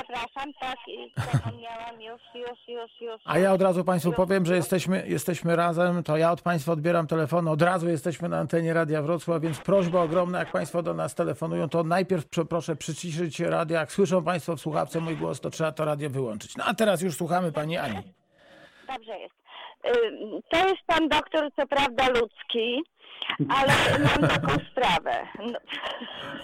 Przepraszam, 0.00 0.52
tak, 0.60 0.78
zapomniałam 1.32 2.02
już, 2.02 2.20
już, 2.34 2.68
już, 2.68 3.00
już. 3.00 3.22
A 3.24 3.38
ja 3.38 3.52
od 3.52 3.62
razu 3.62 3.84
Państwu 3.84 4.12
powiem, 4.12 4.46
że 4.46 4.56
jesteśmy, 4.56 5.04
jesteśmy 5.06 5.56
razem, 5.56 6.02
to 6.02 6.16
ja 6.16 6.32
od 6.32 6.42
Państwa 6.42 6.72
odbieram 6.72 7.06
telefon, 7.06 7.48
od 7.48 7.62
razu 7.62 7.88
jesteśmy 7.88 8.28
na 8.28 8.38
antenie 8.38 8.74
Radia 8.74 9.02
Wrocław, 9.02 9.42
więc 9.42 9.58
prośba 9.58 10.02
ogromna, 10.02 10.38
jak 10.38 10.52
Państwo 10.52 10.82
do 10.82 10.94
nas 10.94 11.14
telefonują, 11.14 11.68
to 11.68 11.84
najpierw 11.84 12.24
proszę 12.48 12.76
przyciszyć 12.76 13.40
radio, 13.40 13.78
jak 13.78 13.92
słyszą 13.92 14.24
Państwo 14.24 14.56
w 14.56 14.60
słuchawce 14.60 15.00
mój 15.00 15.16
głos, 15.16 15.40
to 15.40 15.50
trzeba 15.50 15.72
to 15.72 15.84
radio 15.84 16.10
wyłączyć. 16.10 16.56
No 16.56 16.64
a 16.66 16.74
teraz 16.74 17.02
już 17.02 17.16
słuchamy 17.16 17.52
Pani 17.52 17.76
Ani. 17.76 18.02
Dobrze 18.94 19.18
jest. 19.18 19.34
To 20.48 20.68
jest 20.68 20.82
Pan 20.86 21.08
doktor, 21.08 21.50
co 21.56 21.66
prawda 21.66 22.08
ludzki, 22.08 22.82
ale 23.48 23.72
mam 23.98 24.30
taką 24.30 24.48
sprawę. 24.70 25.26
No, 25.38 25.58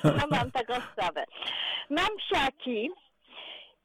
no 0.19 0.27
mam 0.31 0.51
taką 0.51 0.75
sprawę. 0.93 1.25
Mam 1.91 2.09
psiaki 2.17 2.91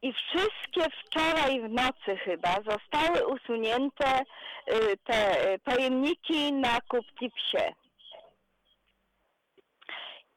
i 0.02 0.14
wszystkie 0.14 0.96
wczoraj 1.06 1.62
w 1.62 1.70
nocy 1.70 2.18
chyba 2.26 2.56
zostały 2.56 3.28
usunięte 3.28 4.20
y, 4.20 4.98
te 5.04 5.36
pojemniki 5.64 6.54
na 6.54 6.82
kubki 6.82 7.32
psie. 7.32 7.74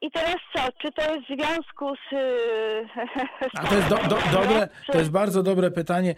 I 0.01 0.11
teraz 0.11 0.35
co? 0.55 0.61
Czy 0.81 0.91
to 0.91 1.01
jest 1.01 1.25
w 1.25 1.27
związku 1.27 1.95
z. 1.95 2.09
z 3.55 3.59
A 3.59 3.67
to 3.67 3.75
jest 3.75 3.89
do, 3.89 3.95
do, 3.95 4.17
dobre, 4.31 4.67
to 4.91 4.97
jest 4.97 5.11
bardzo 5.11 5.43
dobre 5.43 5.71
pytanie, 5.71 6.15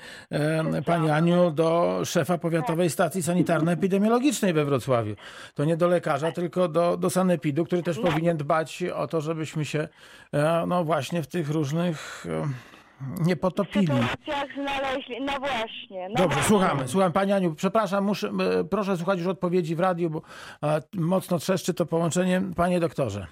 Pani 0.85 1.09
Aniu, 1.09 1.51
do 1.51 1.99
szefa 2.05 2.37
Powiatowej 2.37 2.89
Stacji 2.89 3.21
Sanitarno-Epidemiologicznej 3.21 4.53
we 4.53 4.65
Wrocławiu. 4.65 5.15
To 5.53 5.65
nie 5.65 5.77
do 5.77 5.87
lekarza, 5.87 6.31
tylko 6.31 6.67
do, 6.67 6.97
do 6.97 7.09
sanepidu, 7.09 7.65
który 7.65 7.83
też 7.83 7.99
powinien 7.99 8.37
dbać 8.37 8.83
o 8.83 9.07
to, 9.07 9.21
żebyśmy 9.21 9.65
się 9.65 9.87
e, 10.33 10.63
no 10.67 10.83
właśnie 10.83 11.23
w 11.23 11.27
tych 11.27 11.49
różnych 11.49 12.25
nie 13.25 13.35
potopili. 13.35 13.87
sytuacjach 13.87 14.53
znaleźli. 14.53 15.21
No 15.21 15.33
właśnie. 15.39 16.09
No 16.09 16.15
Dobrze, 16.15 16.27
właśnie. 16.27 16.43
słuchamy. 16.43 16.87
Słucham 16.87 17.11
Pani 17.11 17.31
Aniu, 17.33 17.55
przepraszam, 17.55 18.03
muszę, 18.03 18.27
e, 18.27 18.63
proszę 18.63 18.97
słuchać 18.97 19.19
już 19.19 19.27
odpowiedzi 19.27 19.75
w 19.75 19.79
radiu, 19.79 20.09
bo 20.09 20.21
e, 20.63 20.81
mocno 20.97 21.39
trzeszczy 21.39 21.73
to 21.73 21.85
połączenie. 21.85 22.41
Panie 22.55 22.79
doktorze. 22.79 23.27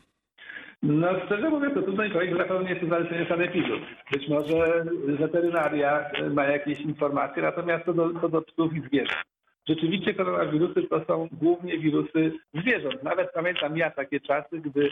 No 0.84 1.08
szczerze 1.26 1.50
mówiąc, 1.50 1.74
to 1.74 1.82
trudno 1.82 2.04
mi 2.04 2.12
powiedzieć, 2.12 2.38
zapewne 2.38 2.70
jest 2.70 2.82
to 2.82 2.88
zalecenie 2.88 3.26
sanepidu. 3.30 3.74
Być 4.12 4.30
może 4.30 4.86
weterynaria 5.20 6.06
ma 6.34 6.44
jakieś 6.44 6.80
informacje, 6.80 7.44
natomiast 7.44 7.86
to 7.86 7.94
do, 7.94 8.10
to 8.10 8.30
do 8.30 8.42
psów 8.42 8.74
i 8.76 8.82
zwierząt. 8.82 9.35
Rzeczywiście 9.68 10.14
koronawirusy 10.14 10.84
to 10.84 11.06
są 11.06 11.28
głównie 11.32 11.78
wirusy 11.78 12.32
zwierząt. 12.54 13.04
Nawet 13.04 13.32
pamiętam 13.32 13.78
ja 13.78 13.92
takie 13.92 14.20
czasy, 14.20 14.60
gdy 14.60 14.90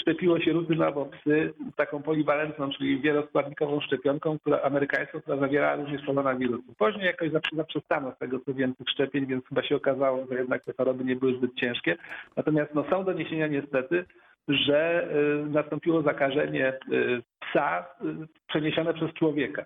szczepiło 0.00 0.40
się 0.40 0.52
rutynowo 0.52 1.06
psy 1.06 1.54
taką 1.76 2.02
poliwalentną, 2.02 2.70
czyli 2.70 3.00
wieloskładnikową 3.00 3.80
szczepionką, 3.80 4.38
która 4.38 4.60
amerykańską, 4.62 5.20
która 5.20 5.36
zawierała 5.36 5.76
również 5.76 6.06
koronawirusy. 6.06 6.74
Później 6.78 7.04
jakoś 7.04 7.30
zaprzestano 7.52 8.12
z 8.12 8.18
tego 8.18 8.38
co 8.38 8.52
tych 8.54 8.88
szczepień, 8.90 9.26
więc 9.26 9.46
chyba 9.46 9.62
się 9.62 9.76
okazało, 9.76 10.26
że 10.30 10.38
jednak 10.38 10.64
te 10.64 10.72
choroby 10.72 11.04
nie 11.04 11.16
były 11.16 11.36
zbyt 11.36 11.54
ciężkie. 11.54 11.96
Natomiast 12.36 12.74
no, 12.74 12.84
są 12.90 13.04
doniesienia 13.04 13.46
niestety, 13.46 14.04
że 14.48 15.08
y, 15.46 15.50
nastąpiło 15.50 16.02
zakażenie 16.02 16.72
y, 16.92 17.22
psa 17.40 17.86
y, 18.04 18.26
przeniesione 18.48 18.94
przez 18.94 19.12
człowieka. 19.12 19.64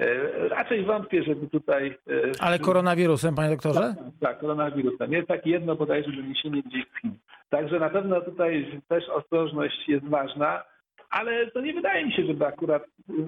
Y, 0.00 0.48
Raczej 0.48 0.84
wątpię, 0.84 1.22
żeby 1.22 1.46
tutaj. 1.48 1.98
y, 2.10 2.32
Ale 2.40 2.58
koronawirusem, 2.58 3.34
panie 3.34 3.50
doktorze? 3.50 3.80
tak, 3.80 3.96
tak, 4.20 4.38
koronawirusem. 4.40 5.12
Jest 5.12 5.28
takie 5.28 5.50
jedno 5.50 5.76
bodajże 5.76 6.12
doniesienie 6.12 6.62
gdzieś 6.62 6.84
z 6.84 7.00
Chin. 7.00 7.14
Także 7.50 7.78
na 7.80 7.90
pewno 7.90 8.20
tutaj 8.20 8.80
też 8.88 9.08
ostrożność 9.08 9.88
jest 9.88 10.04
ważna, 10.08 10.62
ale 11.10 11.46
to 11.50 11.60
nie 11.60 11.72
wydaje 11.74 12.06
mi 12.06 12.12
się, 12.12 12.24
żeby 12.26 12.46
akurat 12.46 12.82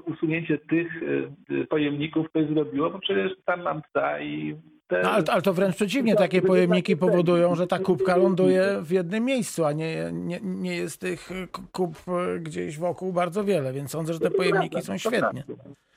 usunięcie 0.06 0.58
tych 0.58 1.02
y, 1.02 1.66
pojemników 1.66 2.28
ktoś 2.28 2.46
zrobiło, 2.46 2.90
bo 2.90 2.98
przecież 2.98 3.32
tam 3.44 3.62
mam 3.62 3.82
psa 3.82 4.20
i 4.20 4.56
te... 4.86 5.02
No, 5.02 5.10
ale, 5.10 5.24
ale 5.28 5.42
to 5.42 5.52
wręcz 5.52 5.76
przeciwnie, 5.76 6.16
takie 6.16 6.42
pojemniki 6.42 6.96
powodują, 6.96 7.54
że 7.54 7.66
ta 7.66 7.78
kubka 7.78 8.16
ląduje 8.16 8.78
w 8.82 8.90
jednym 8.90 9.24
miejscu, 9.24 9.64
a 9.64 9.72
nie, 9.72 10.10
nie, 10.12 10.40
nie 10.42 10.76
jest 10.76 11.00
tych 11.00 11.30
kup 11.72 11.96
gdzieś 12.40 12.78
wokół 12.78 13.12
bardzo 13.12 13.44
wiele, 13.44 13.72
więc 13.72 13.90
sądzę, 13.90 14.12
że 14.12 14.20
te 14.20 14.30
pojemniki 14.30 14.82
są 14.82 14.98
świetnie. 14.98 15.44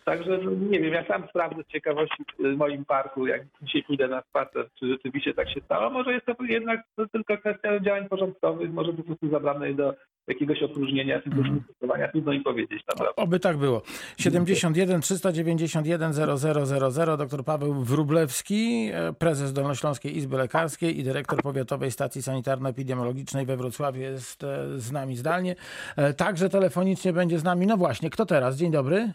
Także 0.05 0.37
no, 0.37 0.51
nie 0.51 0.79
wiem, 0.79 0.93
ja 0.93 1.07
sam 1.07 1.27
sprawdzę 1.29 1.63
z 1.63 1.67
ciekawości 1.67 2.23
w 2.39 2.57
moim 2.57 2.85
parku, 2.85 3.27
jak 3.27 3.41
dzisiaj 3.61 3.83
pójdę 3.83 4.07
na 4.07 4.21
spacer, 4.21 4.69
czy 4.79 4.87
rzeczywiście 4.87 5.33
tak 5.33 5.49
się 5.49 5.61
stało. 5.61 5.89
Może 5.89 6.13
jest 6.13 6.25
to 6.25 6.35
jednak 6.39 6.81
to 6.95 7.07
tylko 7.07 7.37
kwestia 7.37 7.79
działań 7.79 8.09
porządkowych, 8.09 8.73
może 8.73 8.93
po 8.93 9.03
prostu 9.03 9.29
zabrane 9.29 9.73
do 9.73 9.93
jakiegoś 10.27 10.63
opróżnienia 10.63 11.21
czy 11.21 11.29
do 11.29 11.43
stosowania. 11.63 12.07
Trudno 12.07 12.33
im 12.33 12.43
powiedzieć 12.43 12.83
naprawdę. 12.89 13.15
Oby 13.15 13.39
tak 13.39 13.57
było. 13.57 13.81
71 14.17 15.01
391 15.01 16.13
0000 16.13 17.17
dr 17.17 17.43
Paweł 17.43 17.73
Wrublewski, 17.73 18.74
e, 18.93 19.13
prezes 19.13 19.53
Dolnośląskiej 19.53 20.17
Izby 20.17 20.37
Lekarskiej 20.37 20.99
i 20.99 21.03
dyrektor 21.03 21.41
Powiatowej 21.41 21.91
Stacji 21.91 22.21
Sanitarno-Epidemiologicznej 22.21 23.45
we 23.45 23.57
Wrocławiu 23.57 24.01
jest 24.01 24.43
e, 24.43 24.79
z 24.79 24.91
nami 24.91 25.15
zdalnie. 25.17 25.55
E, 25.97 26.13
Także 26.13 26.49
telefonicznie 26.49 27.13
będzie 27.13 27.39
z 27.39 27.43
nami. 27.43 27.67
No 27.67 27.77
właśnie, 27.77 28.09
kto 28.09 28.25
teraz? 28.25 28.55
Dzień 28.55 28.71
dobry. 28.71 29.13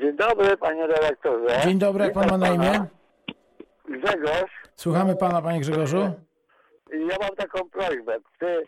Dzień 0.00 0.16
dobry, 0.16 0.56
panie 0.56 0.86
redaktorze. 0.86 1.60
Dzień 1.64 1.78
dobry, 1.78 2.04
jak 2.04 2.14
pan 2.14 2.28
ma 2.28 2.38
na 2.38 2.48
imię? 2.48 2.84
Grzegorz. 3.88 4.50
Słuchamy 4.76 5.16
pana, 5.16 5.42
panie 5.42 5.60
Grzegorzu. 5.60 6.12
Ja 6.92 7.16
mam 7.20 7.36
taką 7.36 7.70
prośbę. 7.70 8.18
Ty, 8.38 8.64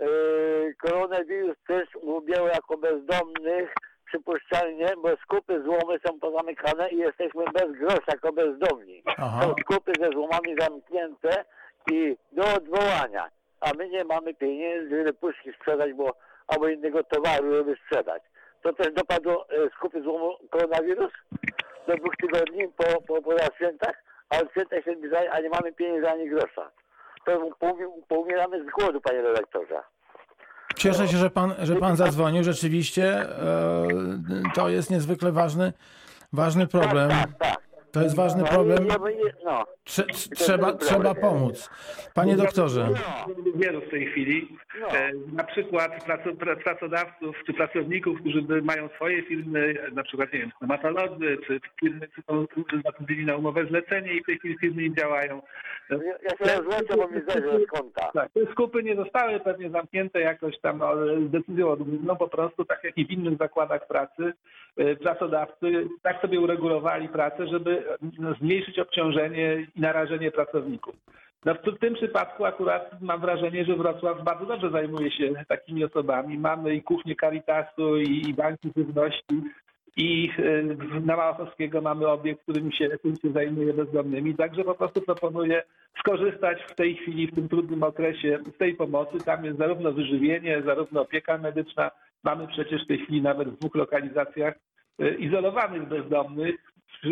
yy, 0.00 0.74
koronawirus 0.82 1.56
też 1.66 1.88
ubiał 2.02 2.46
jako 2.46 2.78
bezdomnych 2.78 3.74
przypuszczalnie, 4.08 4.86
bo 5.02 5.16
skupy 5.16 5.62
złomy 5.62 5.98
są 6.06 6.20
pozamykane 6.20 6.88
i 6.88 6.96
jesteśmy 6.96 7.44
bez 7.52 7.72
grosza 7.72 8.12
jako 8.12 8.32
bezdomni. 8.32 9.02
Aha. 9.16 9.40
Są 9.42 9.54
skupy 9.60 9.92
ze 10.00 10.10
złomami 10.10 10.56
zamknięte 10.58 11.44
i 11.92 12.16
do 12.32 12.42
odwołania. 12.56 13.28
A 13.60 13.70
my 13.78 13.88
nie 13.88 14.04
mamy 14.04 14.34
pieniędzy, 14.34 14.98
żeby 14.98 15.12
puszki 15.12 15.52
sprzedać, 15.52 15.92
bo 15.92 16.14
albo 16.48 16.68
innego 16.68 17.04
towaru, 17.04 17.54
żeby 17.54 17.76
sprzedać. 17.84 18.22
To 18.62 18.72
też 18.72 18.92
dopadło 18.92 19.46
e, 19.50 19.70
skupy 19.76 20.02
złomu 20.02 20.36
koronawirus 20.50 21.12
do 21.86 21.94
dwóch 21.96 22.16
tygodni 22.16 22.68
po, 22.68 23.02
po, 23.02 23.22
po 23.22 23.32
świętach, 23.56 24.02
a 24.30 24.38
od 24.38 24.50
święta 24.50 24.82
się 24.82 24.94
zbliżają, 24.94 25.30
a 25.30 25.40
nie 25.40 25.48
mamy 25.48 25.72
pieniędzy 25.72 26.10
ani 26.10 26.28
grosza. 26.28 26.70
To 27.24 27.32
poumi- 27.60 28.02
poumieramy 28.08 28.64
z 28.64 28.66
głodu, 28.70 29.00
panie 29.00 29.22
redaktorze. 29.22 29.82
Cieszę 30.78 31.08
się, 31.08 31.16
że 31.16 31.30
pan, 31.30 31.54
że 31.62 31.76
pan 31.76 31.96
zadzwonił. 31.96 32.44
Rzeczywiście 32.44 33.20
e, 33.20 33.88
to 34.54 34.68
jest 34.68 34.90
niezwykle 34.90 35.32
ważny, 35.32 35.72
ważny 36.32 36.66
problem. 36.66 37.10
Tak, 37.10 37.38
tak. 37.38 37.57
To 37.92 38.02
jest 38.02 38.16
ważny 38.16 38.42
No, 38.42 38.48
problem. 38.48 38.86
No, 39.44 39.64
Trze, 39.84 40.04
trzeba, 40.36 40.72
trzeba 40.72 41.14
pomóc. 41.14 41.70
Panie 42.14 42.36
doktorze. 42.36 42.88
Wielu 43.54 43.80
w 43.80 43.90
tej 43.90 44.06
chwili. 44.06 44.58
No. 44.80 44.88
E, 44.88 45.10
Na 45.32 45.44
przykład 45.44 46.04
praco, 46.04 46.30
pra- 46.30 46.56
pracodawców 46.56 47.36
czy 47.46 47.52
pracowników, 47.54 48.20
którzy 48.20 48.42
mają 48.62 48.88
swoje 48.88 49.22
firmy, 49.22 49.74
na 49.92 50.02
przykład 50.02 50.32
nie 50.32 50.38
wiem, 50.38 50.50
stomatolodzy, 50.56 51.38
czy 51.46 51.60
firmy, 51.80 52.08
są 52.26 52.46
zatrudnieni 52.84 53.24
na 53.24 53.36
umowę 53.36 53.66
zlecenie 53.66 54.14
i 54.14 54.22
w 54.22 54.26
tej 54.26 54.38
chwili 54.38 54.58
firmy 54.58 54.82
nie 54.82 54.94
działają. 54.94 55.42
ja, 55.90 56.46
się 56.46 56.56
rozłączę, 56.56 56.96
bo 56.96 57.08
mi 57.08 57.20
zejdzie 57.28 57.66
z 57.66 57.70
konta. 57.70 58.10
Tak, 58.14 58.32
te 58.32 58.52
skupy 58.52 58.82
nie 58.82 58.96
zostały 58.96 59.40
pewnie 59.40 59.70
zamknięte 59.70 60.20
jakoś 60.20 60.60
tam 60.60 60.80
decyzją 61.20 61.68
odgórną, 61.68 62.16
po 62.16 62.28
prostu 62.28 62.64
tak 62.64 62.84
jak 62.84 62.98
i 62.98 63.06
w 63.06 63.10
innych 63.10 63.38
zakładach 63.38 63.86
pracy, 63.86 64.32
e, 64.76 64.96
pracodawcy 64.96 65.88
tak 66.02 66.20
sobie 66.20 66.40
uregulowali 66.40 67.08
pracę, 67.08 67.46
żeby 67.46 67.77
no, 67.77 67.77
zmniejszyć 68.40 68.78
obciążenie 68.78 69.66
i 69.76 69.80
narażenie 69.80 70.30
pracowników. 70.30 70.94
No 71.44 71.54
w 71.54 71.78
tym 71.78 71.94
przypadku 71.94 72.44
akurat 72.44 73.02
mam 73.02 73.20
wrażenie, 73.20 73.64
że 73.64 73.76
Wrocław 73.76 74.24
bardzo 74.24 74.46
dobrze 74.46 74.70
zajmuje 74.70 75.10
się 75.10 75.32
takimi 75.48 75.84
osobami. 75.84 76.38
Mamy 76.38 76.74
i 76.74 76.82
kuchnię 76.82 77.16
Caritasu, 77.16 77.96
i, 77.96 78.34
banki 78.34 78.70
żywności, 78.76 79.42
i 79.96 80.30
e, 80.38 80.62
na 81.00 81.16
Małachowskiego 81.16 81.80
mamy 81.80 82.06
obiekt, 82.06 82.42
którym 82.42 82.72
się, 82.72 82.88
którym 82.88 83.16
się 83.16 83.32
zajmuje 83.32 83.72
bezdomnymi. 83.72 84.34
Także 84.34 84.64
po 84.64 84.74
prostu 84.74 85.00
proponuję 85.00 85.62
skorzystać 85.98 86.62
w 86.62 86.74
tej 86.74 86.96
chwili, 86.96 87.26
w 87.26 87.34
tym 87.34 87.48
trudnym 87.48 87.82
okresie 87.82 88.38
z 88.54 88.58
tej 88.58 88.74
pomocy. 88.74 89.18
Tam 89.24 89.44
jest 89.44 89.58
zarówno 89.58 89.92
wyżywienie, 89.92 90.62
zarówno 90.62 91.00
opieka 91.00 91.38
medyczna. 91.38 91.90
Mamy 92.24 92.46
przecież 92.48 92.84
w 92.84 92.86
tej 92.86 92.98
chwili 92.98 93.22
nawet 93.22 93.48
w 93.48 93.58
dwóch 93.58 93.74
lokalizacjach 93.74 94.54
e, 94.98 95.14
izolowanych 95.14 95.88
bezdomnych, 95.88 96.54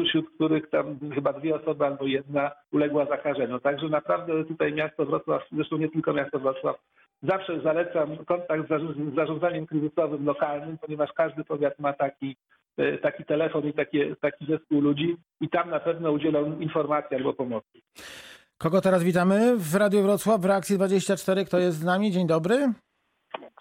wśród 0.08 0.30
których 0.34 0.70
tam 0.70 0.98
chyba 1.14 1.32
dwie 1.32 1.54
osoby 1.56 1.86
albo 1.86 2.06
jedna 2.06 2.50
uległa 2.72 3.06
zakażeniu. 3.06 3.60
Także 3.60 3.88
naprawdę 3.88 4.44
tutaj 4.44 4.72
miasto 4.72 5.06
Wrocław, 5.06 5.42
zresztą 5.52 5.76
nie 5.76 5.88
tylko 5.88 6.12
miasto 6.12 6.38
Wrocław, 6.38 6.76
zawsze 7.22 7.60
zalecam 7.60 8.16
kontakt 8.24 8.66
z 8.66 8.68
zarząd- 8.70 9.12
z 9.12 9.14
zarządzaniem 9.14 9.66
kryzysowym 9.66 10.26
lokalnym, 10.26 10.78
ponieważ 10.78 11.12
każdy 11.12 11.44
powiat 11.44 11.78
ma 11.78 11.92
taki, 11.92 12.36
e, 12.76 12.98
taki 12.98 13.24
telefon 13.24 13.64
i 13.68 13.72
takie, 13.72 14.16
taki 14.16 14.46
zespół 14.46 14.80
ludzi 14.80 15.16
i 15.40 15.48
tam 15.48 15.70
na 15.70 15.80
pewno 15.80 16.12
udzielą 16.12 16.58
informacji 16.58 17.16
albo 17.16 17.32
pomocy. 17.32 17.78
Kogo 18.58 18.80
teraz 18.80 19.02
witamy 19.02 19.56
w 19.56 19.74
Radiu 19.74 20.02
Wrocław 20.02 20.40
w 20.40 20.44
Reakcji 20.44 20.76
24? 20.76 21.44
Kto 21.44 21.58
jest 21.58 21.78
z 21.78 21.84
nami? 21.84 22.10
Dzień 22.10 22.26
dobry. 22.26 22.72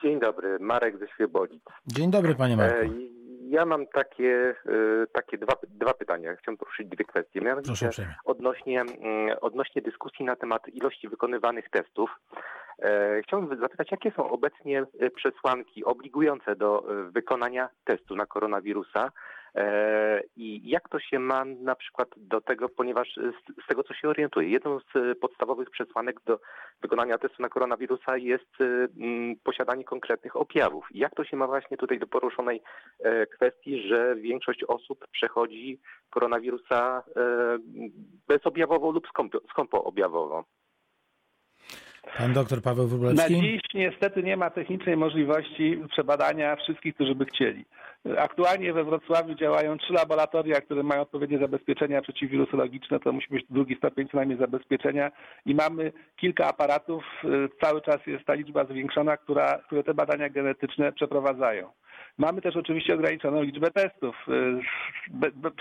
Dzień 0.03 0.19
dobry, 0.19 0.57
Marek 0.59 0.97
ze 0.99 1.07
Świebodzic. 1.07 1.61
Dzień 1.87 2.11
dobry, 2.11 2.35
panie 2.35 2.53
E, 2.53 2.57
Marku. 2.57 3.14
Ja 3.49 3.65
mam 3.65 3.87
takie, 3.87 4.55
e, 4.65 5.07
takie 5.13 5.37
dwa, 5.37 5.53
dwa 5.69 5.93
pytania. 5.93 6.35
Chciałem 6.35 6.57
poruszyć 6.57 6.87
dwie 6.87 7.05
kwestie. 7.05 7.41
Mianowicie 7.41 7.89
odnośnie, 8.25 8.81
mm, 8.81 9.37
odnośnie 9.41 9.81
dyskusji 9.81 10.25
na 10.25 10.35
temat 10.35 10.67
ilości 10.67 11.09
wykonywanych 11.09 11.69
testów. 11.69 12.09
E, 12.79 13.21
Chciałbym 13.23 13.59
zapytać, 13.61 13.91
jakie 13.91 14.11
są 14.11 14.29
obecnie 14.29 14.85
e, 14.99 15.09
przesłanki 15.09 15.85
obligujące 15.85 16.55
do 16.55 16.79
e, 16.79 17.11
wykonania 17.11 17.69
testu 17.83 18.15
na 18.15 18.25
koronawirusa 18.25 19.11
i 20.35 20.69
jak 20.69 20.89
to 20.89 20.99
się 20.99 21.19
ma 21.19 21.45
na 21.45 21.75
przykład 21.75 22.09
do 22.17 22.41
tego, 22.41 22.69
ponieważ 22.69 23.17
e, 23.17 23.31
z, 23.63 23.67
tego 23.67 23.83
co 23.83 23.93
się 23.93 24.09
orientuję, 24.09 24.49
jedną 24.49 24.79
z 24.79 24.95
e, 24.95 25.15
podstawowych 25.15 25.69
przesłanek 25.69 26.21
do 26.25 26.39
wykonania 26.81 27.17
testu 27.17 27.41
na 27.41 27.49
koronawirusa 27.49 28.17
jest 28.17 28.61
e, 28.61 28.87
posiadanie 29.43 29.83
konkretnych 29.83 30.35
objawów. 30.35 30.87
Jak 30.91 31.15
to 31.15 31.23
się 31.23 31.37
ma 31.37 31.47
właśnie 31.47 31.77
tutaj 31.77 31.99
do 31.99 32.07
poruszonej 32.07 32.61
e, 32.99 33.25
kwestii, 33.27 33.87
że 33.87 34.15
większość 34.15 34.63
osób 34.63 35.07
przechodzi 35.11 35.79
koronawirusa 36.09 37.03
e, 37.15 37.21
bezobjawowo 38.27 38.91
lub 38.91 39.07
skąpo, 39.07 39.39
skąpo 39.49 39.83
objawowo? 39.83 40.43
Pan 42.17 42.33
doktor 42.33 42.61
Paweł 42.61 42.83
Na 42.83 42.89
Wróblewski. 42.89 43.41
dziś 43.41 43.61
niestety 43.73 44.23
nie 44.23 44.37
ma 44.37 44.49
technicznej 44.49 44.97
możliwości 44.97 45.81
przebadania 45.91 46.55
wszystkich, 46.55 46.95
którzy 46.95 47.15
by 47.15 47.25
chcieli. 47.25 47.65
Aktualnie 48.17 48.73
we 48.73 48.83
Wrocławiu 48.83 49.35
działają 49.35 49.77
trzy 49.77 49.93
laboratoria, 49.93 50.61
które 50.61 50.83
mają 50.83 51.01
odpowiednie 51.01 51.37
zabezpieczenia 51.39 52.01
przeciwwirusologiczne. 52.01 52.99
To 52.99 53.11
musi 53.11 53.27
być 53.29 53.45
drugi 53.49 53.75
stopień 53.75 54.07
co 54.09 54.17
najmniej 54.17 54.39
zabezpieczenia 54.39 55.11
i 55.45 55.55
mamy 55.55 55.91
kilka 56.15 56.47
aparatów. 56.47 57.03
y, 57.23 57.49
Cały 57.61 57.81
czas 57.81 57.97
jest 58.07 58.25
ta 58.25 58.33
liczba 58.33 58.65
zwiększona, 58.65 59.17
która, 59.17 59.57
które 59.67 59.83
te 59.83 59.93
badania 59.93 60.29
genetyczne 60.29 60.91
przeprowadzają. 60.91 61.69
Mamy 62.17 62.41
też 62.41 62.55
oczywiście 62.55 62.93
ograniczoną 62.93 63.41
liczbę 63.41 63.71
testów. 63.71 64.15
Y, 64.29 64.61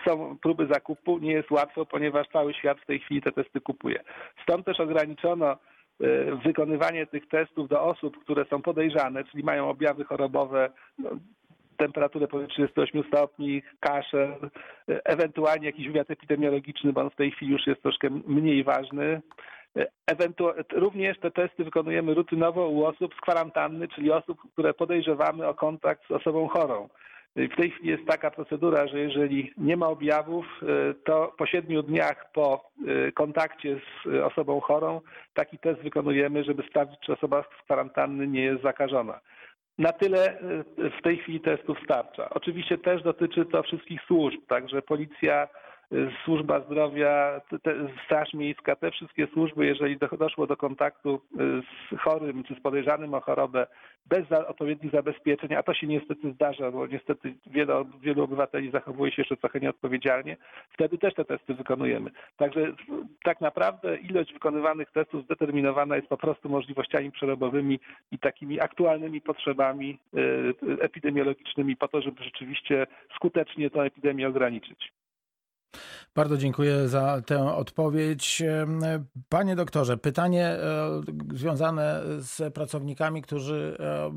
Są 0.08 0.36
próby 0.42 0.66
zakupu, 0.66 1.18
nie 1.18 1.32
jest 1.32 1.50
łatwo, 1.50 1.86
ponieważ 1.86 2.26
cały 2.32 2.54
świat 2.54 2.80
w 2.80 2.86
tej 2.86 2.98
chwili 3.00 3.22
te 3.22 3.32
testy 3.32 3.60
kupuje. 3.60 4.00
Stąd 4.42 4.66
też 4.66 4.80
ograniczono 4.80 5.56
wykonywanie 6.44 7.06
tych 7.06 7.28
testów 7.28 7.68
do 7.68 7.82
osób, 7.82 8.18
które 8.24 8.44
są 8.44 8.62
podejrzane, 8.62 9.24
czyli 9.24 9.44
mają 9.44 9.70
objawy 9.70 10.04
chorobowe, 10.04 10.70
no, 10.98 11.10
temperaturę 11.76 12.28
powyżej 12.28 12.50
38 12.50 13.02
stopni, 13.08 13.62
kaszel, 13.80 14.34
y, 14.88 15.04
ewentualnie 15.04 15.66
jakiś 15.66 15.86
wywiad 15.86 16.10
epidemiologiczny, 16.10 16.92
bo 16.92 17.00
on 17.00 17.10
w 17.10 17.16
tej 17.16 17.30
chwili 17.30 17.52
już 17.52 17.66
jest 17.66 17.82
troszkę 17.82 18.10
mniej 18.26 18.64
ważny. 18.64 19.22
Y, 19.76 19.86
Ewentu- 20.10 20.64
również 20.72 21.18
te 21.18 21.30
testy 21.30 21.64
wykonujemy 21.64 22.14
rutynowo 22.14 22.68
u 22.68 22.84
osób 22.84 23.14
z 23.14 23.20
kwarantanny, 23.20 23.88
czyli 23.88 24.12
osób, 24.12 24.38
które 24.52 24.74
podejrzewamy 24.74 25.46
o 25.46 25.54
kontakt 25.54 26.06
z 26.08 26.10
osobą 26.10 26.48
chorą. 26.48 26.88
W 27.36 27.56
tej 27.56 27.70
chwili 27.70 27.88
jest 27.88 28.06
taka 28.06 28.30
procedura, 28.30 28.86
że 28.86 28.98
jeżeli 28.98 29.52
nie 29.56 29.76
ma 29.76 29.88
objawów, 29.88 30.46
y, 30.62 30.94
to 31.04 31.34
po 31.38 31.46
siedmiu 31.46 31.82
dniach 31.82 32.32
po 32.32 32.70
y, 33.08 33.12
kontakcie 33.12 33.76
z 33.76 34.06
y, 34.06 34.24
osobą 34.24 34.60
chorą 34.60 35.00
taki 35.34 35.58
test 35.58 35.80
wykonujemy, 35.80 36.44
żeby 36.44 36.62
sprawdzić, 36.62 37.00
czy 37.00 37.12
osoba 37.12 37.42
z 37.42 37.64
kwarantanny 37.64 38.26
nie 38.26 38.42
jest 38.42 38.62
zakażona. 38.62 39.20
Na 39.78 39.92
tyle 39.92 40.38
w 40.98 41.02
tej 41.02 41.16
chwili 41.16 41.40
testów 41.40 41.78
starcza. 41.84 42.30
Oczywiście 42.30 42.78
też 42.78 43.02
dotyczy 43.02 43.44
to 43.44 43.62
wszystkich 43.62 44.00
służb, 44.02 44.40
także 44.48 44.82
policja, 44.82 45.48
służba 46.24 46.60
zdrowia, 46.60 47.40
te- 47.62 47.88
straż 48.04 48.34
miejska, 48.34 48.76
te 48.76 48.90
wszystkie 48.90 49.26
służby, 49.26 49.66
jeżeli 49.66 49.96
do- 49.96 50.08
doszło 50.08 50.46
do 50.46 50.56
kontaktu 50.56 51.20
y, 51.34 51.38
z 51.96 52.00
chorym 52.00 52.44
czy 52.44 52.54
z 52.54 52.60
podejrzanym 52.60 53.14
o 53.14 53.20
chorobę 53.20 53.66
bez 54.06 54.32
odpowiednich 54.32 54.92
zabezpieczeń, 54.92 55.54
a 55.54 55.62
to 55.62 55.74
się 55.74 55.86
niestety 55.86 56.32
zdarza, 56.32 56.70
bo 56.70 56.86
niestety 56.86 57.34
wiele, 57.46 57.84
wielu 58.00 58.24
obywateli 58.24 58.70
zachowuje 58.70 59.12
się 59.12 59.22
jeszcze 59.22 59.36
trochę 59.36 59.60
nieodpowiedzialnie, 59.60 60.36
wtedy 60.70 60.98
też 60.98 61.14
te 61.14 61.24
testy 61.24 61.54
wykonujemy. 61.54 62.10
Także 62.36 62.72
tak 63.24 63.40
naprawdę 63.40 63.96
ilość 63.96 64.32
wykonywanych 64.32 64.90
testów 64.90 65.24
zdeterminowana 65.24 65.96
jest 65.96 66.08
po 66.08 66.16
prostu 66.16 66.48
możliwościami 66.48 67.10
przerobowymi 67.10 67.80
i 68.12 68.18
takimi 68.18 68.60
aktualnymi 68.60 69.20
potrzebami 69.20 69.98
y, 70.14 70.54
epidemiologicznymi 70.80 71.76
po 71.76 71.88
to, 71.88 72.02
żeby 72.02 72.22
rzeczywiście 72.24 72.86
skutecznie 73.16 73.70
tę 73.70 73.80
epidemię 73.80 74.28
ograniczyć. 74.28 74.92
Bardzo 76.14 76.36
dziękuję 76.36 76.88
za 76.88 77.22
tę 77.26 77.54
odpowiedź. 77.54 78.42
Panie 79.28 79.56
doktorze, 79.56 79.96
pytanie 79.96 80.46
e, 80.46 81.00
związane 81.34 82.00
z 82.18 82.54
pracownikami, 82.54 83.22
którzy 83.22 83.76
e, 83.80 84.10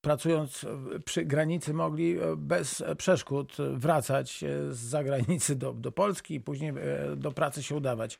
pracując 0.00 0.66
przy 1.04 1.24
granicy 1.24 1.74
mogli 1.74 2.18
e, 2.18 2.36
bez 2.36 2.84
przeszkód 2.98 3.56
wracać 3.72 4.44
z 4.68 4.78
zagranicy 4.78 5.56
do, 5.56 5.72
do 5.72 5.92
Polski 5.92 6.34
i 6.34 6.40
później 6.40 6.72
do 7.16 7.32
pracy 7.32 7.62
się 7.62 7.76
udawać. 7.76 8.18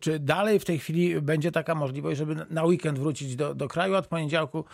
Czy 0.00 0.18
dalej 0.18 0.58
w 0.58 0.64
tej 0.64 0.78
chwili 0.78 1.20
będzie 1.20 1.52
taka 1.52 1.74
możliwość, 1.74 2.18
żeby 2.18 2.36
na 2.50 2.64
weekend 2.64 2.98
wrócić 2.98 3.36
do, 3.36 3.54
do 3.54 3.68
kraju, 3.68 3.94
od 3.94 4.06
poniedziałku 4.06 4.64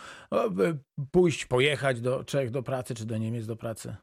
pójść, 1.11 1.45
pojechać 1.45 2.01
do 2.01 2.23
Czech 2.23 2.51
do 2.51 2.63
pracy 2.63 2.95
czy 2.95 3.05
do 3.05 3.17
Niemiec 3.17 3.47
do 3.47 3.55
pracy? 3.55 3.95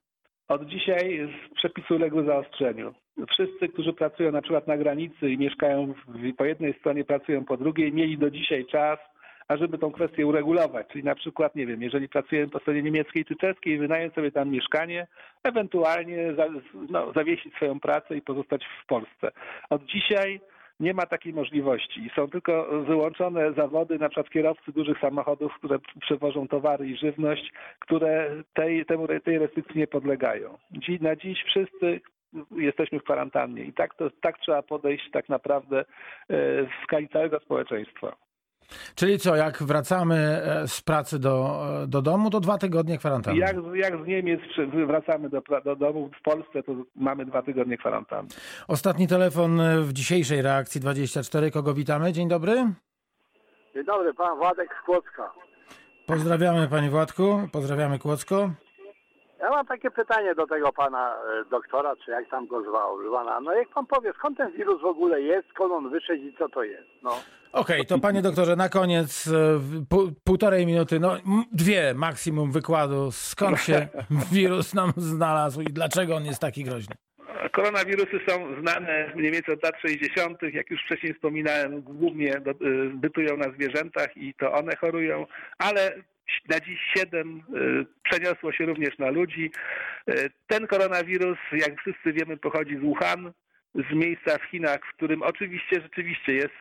Od 0.48 0.66
dzisiaj 0.66 1.28
przepisy 1.54 1.94
uległy 1.94 2.24
zaostrzeniu. 2.24 2.94
Wszyscy, 3.30 3.68
którzy 3.68 3.92
pracują 3.92 4.32
na 4.32 4.42
przykład 4.42 4.66
na 4.66 4.76
granicy 4.76 5.30
i 5.30 5.38
mieszkają 5.38 5.94
w, 6.08 6.36
po 6.36 6.44
jednej 6.44 6.74
stronie, 6.74 7.04
pracują 7.04 7.44
po 7.44 7.56
drugiej, 7.56 7.92
mieli 7.92 8.18
do 8.18 8.30
dzisiaj 8.30 8.66
czas, 8.66 8.98
ażeby 9.48 9.78
tą 9.78 9.92
kwestię 9.92 10.26
uregulować. 10.26 10.86
Czyli 10.92 11.04
na 11.04 11.14
przykład, 11.14 11.56
nie 11.56 11.66
wiem, 11.66 11.82
jeżeli 11.82 12.08
pracujemy 12.08 12.48
po 12.48 12.58
stronie 12.58 12.82
niemieckiej 12.82 13.24
czy 13.24 13.36
czeskiej, 13.36 13.78
wynająć 13.78 14.14
sobie 14.14 14.32
tam 14.32 14.50
mieszkanie, 14.50 15.06
ewentualnie 15.42 16.34
za, 16.34 16.48
no, 16.90 17.12
zawiesić 17.12 17.54
swoją 17.54 17.80
pracę 17.80 18.16
i 18.16 18.22
pozostać 18.22 18.64
w 18.82 18.86
Polsce. 18.86 19.30
Od 19.70 19.84
dzisiaj 19.84 20.40
nie 20.80 20.94
ma 20.94 21.06
takiej 21.06 21.32
możliwości. 21.32 22.10
Są 22.16 22.28
tylko 22.28 22.82
wyłączone 22.82 23.52
zawody, 23.52 23.98
na 23.98 24.08
przykład 24.08 24.30
kierowcy 24.30 24.72
dużych 24.72 24.98
samochodów, 25.00 25.54
które 25.54 25.78
przewożą 26.00 26.48
towary 26.48 26.88
i 26.88 26.96
żywność, 26.96 27.52
które 27.78 28.42
tej, 28.54 28.86
temu, 28.86 29.06
tej 29.24 29.38
restrykcji 29.38 29.78
nie 29.78 29.86
podlegają. 29.86 30.58
Na 31.00 31.16
dziś 31.16 31.44
wszyscy 31.44 32.00
jesteśmy 32.56 33.00
w 33.00 33.04
kwarantannie 33.04 33.64
i 33.64 33.72
tak, 33.72 33.94
to, 33.94 34.10
tak 34.22 34.38
trzeba 34.38 34.62
podejść 34.62 35.10
tak 35.12 35.28
naprawdę 35.28 35.80
e, 35.80 35.84
w 36.64 36.70
skali 36.84 37.08
całego 37.08 37.40
społeczeństwa. 37.40 38.16
Czyli 38.94 39.18
co, 39.18 39.36
jak 39.36 39.62
wracamy 39.62 40.14
e, 40.14 40.68
z 40.68 40.80
pracy 40.80 41.18
do, 41.18 41.62
e, 41.82 41.86
do 41.86 42.02
domu, 42.02 42.30
to 42.30 42.40
dwa 42.40 42.58
tygodnie 42.58 42.98
kwarantanny. 42.98 43.38
Jak, 43.38 43.56
jak 43.74 44.04
z 44.04 44.06
Niemiec 44.06 44.40
wracamy 44.86 45.28
do, 45.28 45.42
do 45.64 45.76
domu 45.76 46.10
w 46.20 46.22
Polsce, 46.22 46.62
to 46.62 46.72
mamy 46.96 47.24
dwa 47.24 47.42
tygodnie 47.42 47.78
kwarantanny. 47.78 48.28
Ostatni 48.68 49.08
telefon 49.08 49.60
w 49.82 49.92
dzisiejszej 49.92 50.42
reakcji 50.42 50.80
24. 50.80 51.50
Kogo 51.50 51.74
witamy? 51.74 52.12
Dzień 52.12 52.28
dobry. 52.28 52.54
Dzień 53.74 53.84
dobry, 53.84 54.14
pan 54.14 54.38
Władek 54.38 54.76
z 54.82 54.86
Kłodzka. 54.86 55.32
Pozdrawiamy 56.06 56.68
Panie 56.68 56.90
Władku, 56.90 57.48
pozdrawiamy 57.52 57.98
Kłodzko. 57.98 58.50
Ja 59.40 59.50
mam 59.50 59.66
takie 59.66 59.90
pytanie 59.90 60.34
do 60.34 60.46
tego 60.46 60.72
pana 60.72 61.14
e, 61.14 61.44
doktora, 61.50 61.96
czy 62.04 62.10
jak 62.10 62.28
tam 62.30 62.46
go 62.46 62.62
zwał, 62.62 63.08
zwana. 63.08 63.40
No 63.40 63.52
jak 63.52 63.68
pan 63.68 63.86
powie, 63.86 64.12
skąd 64.18 64.38
ten 64.38 64.52
wirus 64.52 64.82
w 64.82 64.84
ogóle 64.84 65.20
jest, 65.20 65.48
skąd 65.48 65.72
on 65.72 65.90
wyszedł 65.90 66.22
i 66.22 66.34
co 66.38 66.48
to 66.48 66.62
jest? 66.62 66.88
No. 67.02 67.10
Okej, 67.52 67.86
to 67.86 67.98
Panie 67.98 68.22
doktorze, 68.22 68.56
na 68.56 68.68
koniec 68.68 69.26
e, 69.26 69.60
pół, 69.88 70.12
półtorej 70.24 70.66
minuty, 70.66 71.00
no 71.00 71.12
m- 71.16 71.44
dwie 71.52 71.94
maksimum 71.94 72.52
wykładu, 72.52 73.10
skąd 73.10 73.60
się 73.60 73.88
wirus 74.32 74.74
nam 74.74 74.92
znalazł 74.96 75.60
i 75.60 75.64
dlaczego 75.64 76.16
on 76.16 76.24
jest 76.24 76.40
taki 76.40 76.64
groźny. 76.64 76.94
Koronawirusy 77.52 78.20
są 78.28 78.60
znane 78.60 79.12
mniej 79.16 79.32
więcej 79.32 79.54
od 79.54 79.62
lat 79.62 79.74
60., 79.80 80.42
jak 80.52 80.70
już 80.70 80.82
wcześniej 80.84 81.14
wspominałem, 81.14 81.80
głównie 81.82 82.40
do, 82.40 82.50
y, 82.50 82.56
bytują 82.94 83.36
na 83.36 83.52
zwierzętach 83.52 84.16
i 84.16 84.34
to 84.34 84.52
one 84.52 84.76
chorują, 84.76 85.26
ale 85.58 85.92
na 86.48 86.60
dziś 86.60 86.80
siedem 86.94 87.42
y, 87.56 87.86
przeniosło 88.02 88.52
się 88.52 88.66
również 88.66 88.98
na 88.98 89.10
ludzi. 89.10 89.50
Y, 90.08 90.30
Ten 90.46 90.66
koronawirus, 90.66 91.38
jak 91.52 91.80
wszyscy 91.80 92.12
wiemy, 92.12 92.36
pochodzi 92.36 92.76
z 92.76 92.80
Wuhan, 92.80 93.32
z 93.74 93.94
miejsca 93.94 94.38
w 94.38 94.50
Chinach, 94.50 94.80
w 94.92 94.96
którym 94.96 95.22
oczywiście 95.22 95.80
rzeczywiście 95.80 96.34
jest 96.34 96.54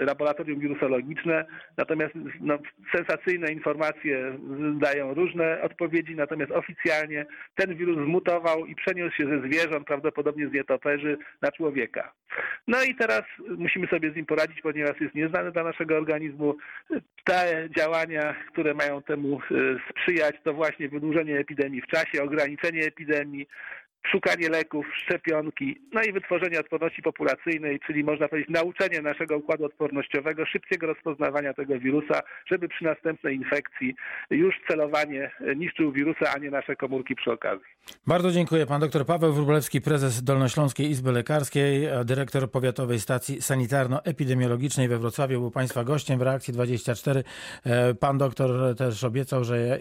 y, 0.00 0.04
laboratorium 0.04 0.60
wirusologiczne, 0.60 1.44
natomiast 1.76 2.14
no, 2.40 2.58
sensacyjne 2.96 3.52
informacje 3.52 4.38
dają 4.78 5.14
różne 5.14 5.62
odpowiedzi, 5.62 6.14
natomiast 6.14 6.52
oficjalnie 6.52 7.26
ten 7.54 7.76
wirus 7.76 7.96
zmutował 7.96 8.66
i 8.66 8.74
przeniósł 8.74 9.16
się 9.16 9.26
ze 9.26 9.48
zwierząt, 9.48 9.86
prawdopodobnie 9.86 10.48
z 10.48 10.52
nietoperzy, 10.52 11.18
na 11.42 11.52
człowieka. 11.52 12.12
No 12.68 12.82
i 12.82 12.94
teraz 12.94 13.22
musimy 13.58 13.86
sobie 13.86 14.12
z 14.12 14.16
nim 14.16 14.26
poradzić, 14.26 14.60
ponieważ 14.60 15.00
jest 15.00 15.14
nieznany 15.14 15.52
dla 15.52 15.64
naszego 15.64 15.96
organizmu. 15.96 16.56
Te 17.24 17.68
działania, 17.76 18.34
które 18.52 18.74
mają 18.74 19.02
temu 19.02 19.40
y, 19.50 19.76
sprzyjać, 19.90 20.36
to 20.44 20.54
właśnie 20.54 20.88
wydłużenie 20.88 21.38
epidemii 21.38 21.82
w 21.82 21.86
czasie, 21.86 22.22
ograniczenie 22.22 22.82
epidemii, 22.84 23.46
szukanie 24.12 24.48
leków, 24.48 24.86
szczepionki, 24.94 25.80
no 25.92 26.02
i 26.02 26.12
wytworzenie 26.12 26.60
odporności 26.60 27.02
populacyjnej, 27.02 27.80
czyli 27.86 28.04
można 28.04 28.28
powiedzieć 28.28 28.50
nauczenie 28.50 29.02
naszego 29.02 29.36
układu 29.36 29.64
odpornościowego 29.64 30.46
szybkiego 30.46 30.86
rozpoznawania 30.86 31.54
tego 31.54 31.78
wirusa, 31.78 32.20
żeby 32.46 32.68
przy 32.68 32.84
następnej 32.84 33.36
infekcji 33.36 33.94
już 34.30 34.54
celowanie 34.68 35.30
niszczył 35.56 35.92
wirusa, 35.92 36.32
a 36.34 36.38
nie 36.38 36.50
nasze 36.50 36.76
komórki 36.76 37.14
przy 37.14 37.32
okazji. 37.32 37.66
Bardzo 38.06 38.30
dziękuję. 38.30 38.66
Pan 38.66 38.80
dr 38.80 39.06
Paweł 39.06 39.32
Wróblewski, 39.32 39.80
prezes 39.80 40.22
Dolnośląskiej 40.22 40.90
Izby 40.90 41.12
Lekarskiej, 41.12 41.88
dyrektor 42.04 42.50
Powiatowej 42.50 43.00
Stacji 43.00 43.42
Sanitarno-Epidemiologicznej 43.42 44.88
we 44.88 44.98
Wrocławiu 44.98 45.40
był 45.40 45.50
Państwa 45.50 45.84
gościem 45.84 46.18
w 46.18 46.22
reakcji 46.22 46.54
24. 46.54 47.24
E, 47.64 47.94
Pan 47.94 48.18
doktor 48.18 48.76
też 48.76 49.04
obiecał, 49.04 49.44
że 49.44 49.78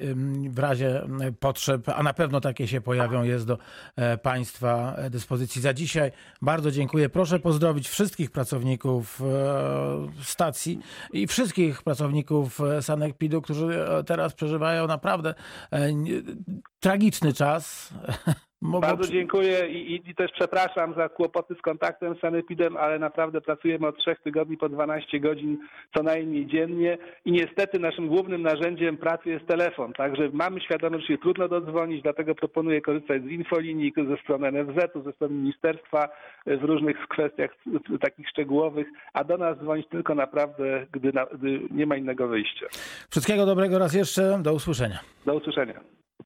w 0.50 0.60
razie 0.60 1.02
potrzeb, 1.40 1.90
a 1.96 2.04
na 2.04 2.14
pewno 2.14 2.42
takie 2.42 2.68
się 2.68 2.82
pojawią, 2.82 3.24
jest 3.24 3.48
do 3.48 3.58
e, 3.96 4.13
Państwa 4.18 4.96
dyspozycji 5.10 5.62
za 5.62 5.74
dzisiaj. 5.74 6.12
Bardzo 6.42 6.72
dziękuję. 6.72 7.10
Proszę 7.10 7.40
pozdrowić 7.40 7.90
wszystkich 7.90 8.32
pracowników 8.32 9.22
e, 9.22 10.24
stacji 10.24 10.80
i 11.14 11.28
wszystkich 11.28 11.84
pracowników 11.84 12.62
e, 12.62 12.82
Sanepidu, 12.82 13.42
którzy 13.42 13.86
e, 13.86 14.04
teraz 14.04 14.34
przeżywają 14.34 14.88
naprawdę 14.88 15.34
tragiczny 16.80 17.34
czas. 17.34 17.94
Bardzo 18.64 19.12
dziękuję 19.12 19.68
i, 19.68 19.96
i, 20.10 20.16
też 20.16 20.32
przepraszam 20.32 20.94
za 20.94 21.10
kłopoty 21.10 21.56
z 21.56 21.62
kontaktem 21.62 22.16
z 22.16 22.20
Sanepidem, 22.20 22.78
ale 22.78 23.00
naprawdę 23.00 23.42
pracujemy 23.42 23.88
od 23.88 23.98
trzech 23.98 24.20
tygodni 24.22 24.58
po 24.58 24.70
12 24.70 25.20
godzin 25.20 25.58
co 25.98 26.04
najmniej 26.04 26.48
dziennie 26.48 26.98
i 27.26 27.32
niestety 27.32 27.80
naszym 27.80 28.08
głównym 28.08 28.42
narzędziem 28.42 28.98
pracy 28.98 29.30
jest 29.30 29.48
telefon, 29.48 29.94
także 29.94 30.30
mamy 30.34 30.62
świadomość, 30.62 31.08
że 31.08 31.14
się 31.14 31.22
trudno 31.22 31.48
dodzwonić, 31.48 32.04
dlatego 32.04 32.36
proponuję 32.36 32.82
korzystać 32.82 33.24
z 33.24 33.28
infolinii, 33.28 33.94
ze 34.10 34.18
strony 34.18 34.52
NFZ-u, 34.52 35.04
ze 35.04 35.12
strony 35.12 35.36
ministerstwa 35.36 36.10
e, 36.46 36.58
w 36.58 36.64
różnych 36.64 37.08
kwestiach 37.08 37.56
takich 38.02 38.30
szczegółowych, 38.30 38.88
a 39.14 39.24
do 39.24 39.38
nas 39.38 39.58
dzwonić 39.58 39.88
tylko 39.90 40.16
naprawdę, 40.16 40.86
gdy, 40.92 41.14
na, 41.14 41.26
gdy 41.26 41.60
nie 41.72 41.86
ma 41.86 41.96
innego 41.96 42.28
wyjścia. 42.28 42.66
Wszystkiego 43.10 43.46
dobrego 43.46 43.80
raz 43.80 43.94
jeszcze. 43.94 44.40
Do 44.44 44.54
usłyszenia. 44.54 45.00
Do 45.26 45.36
usłyszenia. 45.36 46.03